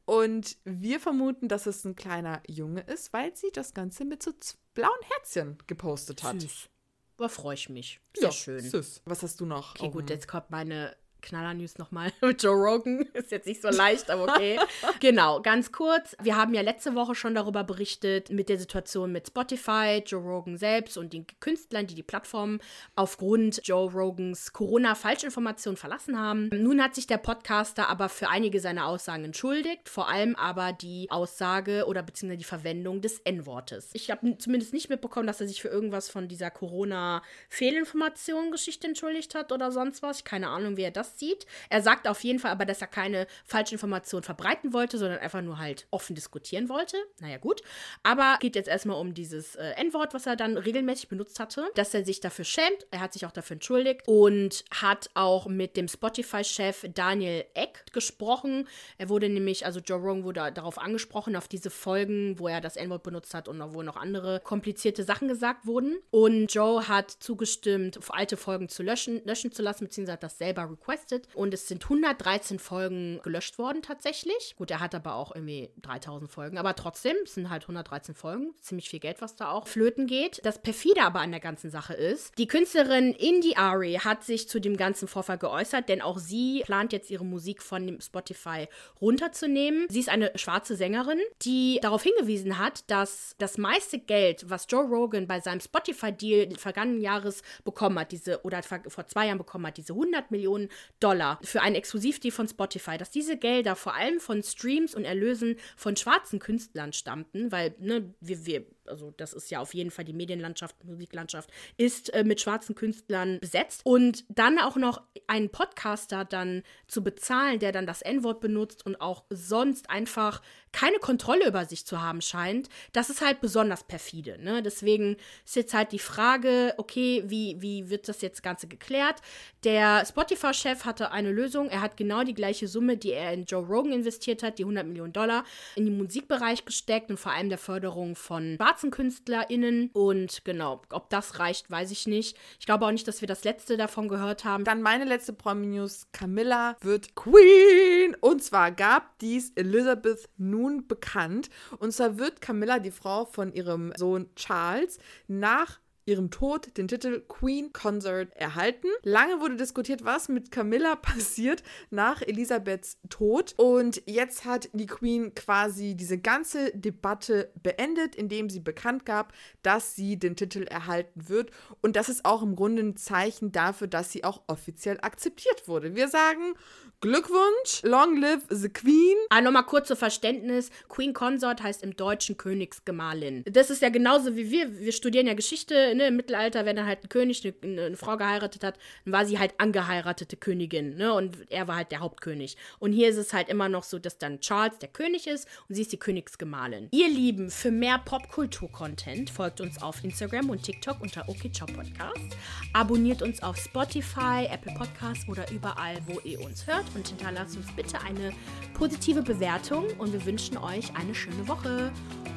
[0.05, 4.31] Und wir vermuten, dass es ein kleiner Junge ist, weil sie das Ganze mit so
[4.75, 6.41] blauen Herzchen gepostet hat.
[6.41, 6.69] Süß.
[7.17, 8.01] Da freue ich mich.
[8.15, 8.61] Sehr ja, schön.
[8.61, 9.03] Süß.
[9.07, 9.75] Was hast du noch?
[9.77, 10.95] Okay, gut, jetzt kommt meine
[11.27, 13.03] Knaller-News nochmal mit Joe Rogan.
[13.13, 14.59] Ist jetzt nicht so leicht, aber okay.
[15.01, 16.17] genau, ganz kurz.
[16.23, 20.57] Wir haben ja letzte Woche schon darüber berichtet, mit der Situation mit Spotify, Joe Rogan
[20.57, 22.61] selbst und den Künstlern, die die Plattform
[22.95, 26.49] aufgrund Joe Rogans Corona-Falschinformationen verlassen haben.
[26.53, 31.11] Nun hat sich der Podcaster aber für einige seiner Aussagen entschuldigt, vor allem aber die
[31.11, 33.91] Aussage oder beziehungsweise die Verwendung des N-Wortes.
[33.95, 39.53] Ich habe zumindest nicht mitbekommen, dass er sich für irgendwas von dieser Corona-Fehlinformation-Geschichte entschuldigt hat
[39.53, 40.25] oder sonst was.
[40.25, 41.47] Keine Ahnung, wie er das sieht.
[41.71, 45.59] Er sagt auf jeden Fall aber, dass er keine Falschinformationen verbreiten wollte, sondern einfach nur
[45.59, 46.97] halt offen diskutieren wollte.
[47.21, 47.63] Naja, gut.
[48.03, 51.95] Aber geht jetzt erstmal um dieses äh, N-Wort, was er dann regelmäßig benutzt hatte, dass
[51.95, 52.87] er sich dafür schämt.
[52.91, 58.69] Er hat sich auch dafür entschuldigt und hat auch mit dem Spotify-Chef Daniel Eck gesprochen.
[58.99, 62.77] Er wurde nämlich, also Joe Rogan wurde darauf angesprochen, auf diese Folgen, wo er das
[62.77, 65.99] N-Wort benutzt hat und wo noch andere komplizierte Sachen gesagt wurden.
[66.11, 70.71] Und Joe hat zugestimmt, alte Folgen zu löschen, löschen zu lassen, beziehungsweise hat das selber
[70.71, 74.55] requested getestet und es sind 113 Folgen gelöscht worden tatsächlich.
[74.57, 78.55] Gut, er hat aber auch irgendwie 3000 Folgen, aber trotzdem es sind halt 113 Folgen.
[78.61, 80.41] Ziemlich viel Geld, was da auch flöten geht.
[80.45, 84.61] Das perfide aber an der ganzen Sache ist, die Künstlerin Indie Ari hat sich zu
[84.61, 88.69] dem ganzen Vorfall geäußert, denn auch sie plant jetzt ihre Musik von dem Spotify
[89.01, 89.87] runterzunehmen.
[89.89, 94.85] Sie ist eine schwarze Sängerin, die darauf hingewiesen hat, dass das meiste Geld, was Joe
[94.85, 99.77] Rogan bei seinem Spotify-Deal vergangenen Jahres bekommen hat, diese oder vor zwei Jahren bekommen hat,
[99.77, 100.69] diese 100 Millionen
[101.01, 105.57] Dollar für einen Exklusivdeal von Spotify, dass diese Gelder vor allem von Streams und Erlösen
[105.77, 110.05] von schwarzen Künstlern stammten, weil ne, wir, wir also das ist ja auf jeden Fall
[110.05, 113.81] die Medienlandschaft, Musiklandschaft, ist äh, mit schwarzen Künstlern besetzt.
[113.85, 119.01] Und dann auch noch einen Podcaster dann zu bezahlen, der dann das N-Wort benutzt und
[119.01, 120.41] auch sonst einfach
[120.77, 124.37] keine Kontrolle über sich zu haben scheint, das ist halt besonders perfide.
[124.39, 124.63] Ne?
[124.63, 129.23] Deswegen ist jetzt halt die Frage, okay, wie, wie wird das jetzt Ganze geklärt?
[129.65, 131.71] Der Spotify-Chef hatte eine Lösung.
[131.71, 134.87] Er hat genau die gleiche Summe, die er in Joe Rogan investiert hat, die 100
[134.87, 135.45] Millionen Dollar,
[135.77, 139.91] in den Musikbereich gesteckt und vor allem der Förderung von schwarzen KünstlerInnen.
[139.93, 142.37] Und genau, ob das reicht, weiß ich nicht.
[142.59, 144.65] Ich glaube auch nicht, dass wir das letzte davon gehört haben.
[144.65, 146.09] Dann meine letzte Promi-News.
[146.13, 148.15] Camilla wird Queen.
[148.21, 151.51] Und zwar gab dies Elizabeth nun bekannt.
[151.79, 154.99] Und zwar wird Camilla, die Frau von ihrem Sohn Charles,
[155.29, 158.87] nach ihrem Tod den Titel Queen Consort erhalten.
[159.03, 163.55] Lange wurde diskutiert, was mit Camilla passiert nach Elisabeths Tod.
[163.57, 169.33] Und jetzt hat die Queen quasi diese ganze Debatte beendet, indem sie bekannt gab,
[169.63, 171.51] dass sie den Titel erhalten wird.
[171.83, 175.97] Und das ist auch im Grunde ein Zeichen dafür, dass sie auch offiziell akzeptiert wurde.
[175.97, 176.55] Wir sagen
[177.01, 179.17] Glückwunsch, long live the Queen.
[179.29, 180.71] Ah, nochmal kurz zur Verständnis.
[180.89, 183.45] Queen Consort heißt im Deutschen Königsgemahlin.
[183.51, 184.79] Das ist ja genauso wie wir.
[184.79, 186.09] Wir studieren ja Geschichte ne?
[186.09, 189.39] im Mittelalter, wenn dann halt ein König eine, eine, Frau geheiratet hat, dann war sie
[189.39, 190.97] halt angeheiratete Königin.
[190.97, 191.13] Ne?
[191.13, 192.57] Und er war halt der Hauptkönig.
[192.79, 195.75] Und hier ist es halt immer noch so, dass dann Charles der König ist und
[195.75, 196.89] sie ist die Königsgemahlin.
[196.93, 202.37] Ihr Lieben, für mehr Popkultur-Content folgt uns auf Instagram und TikTok unter OKCiao Podcast.
[202.73, 207.75] Abonniert uns auf Spotify, Apple Podcasts oder überall, wo ihr uns hört und hinterlasst uns
[207.75, 208.33] bitte eine
[208.75, 211.93] positive Bewertung und wir wünschen euch eine schöne Woche.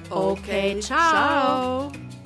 [0.09, 1.91] Okay, ciao.
[1.91, 2.18] ciao.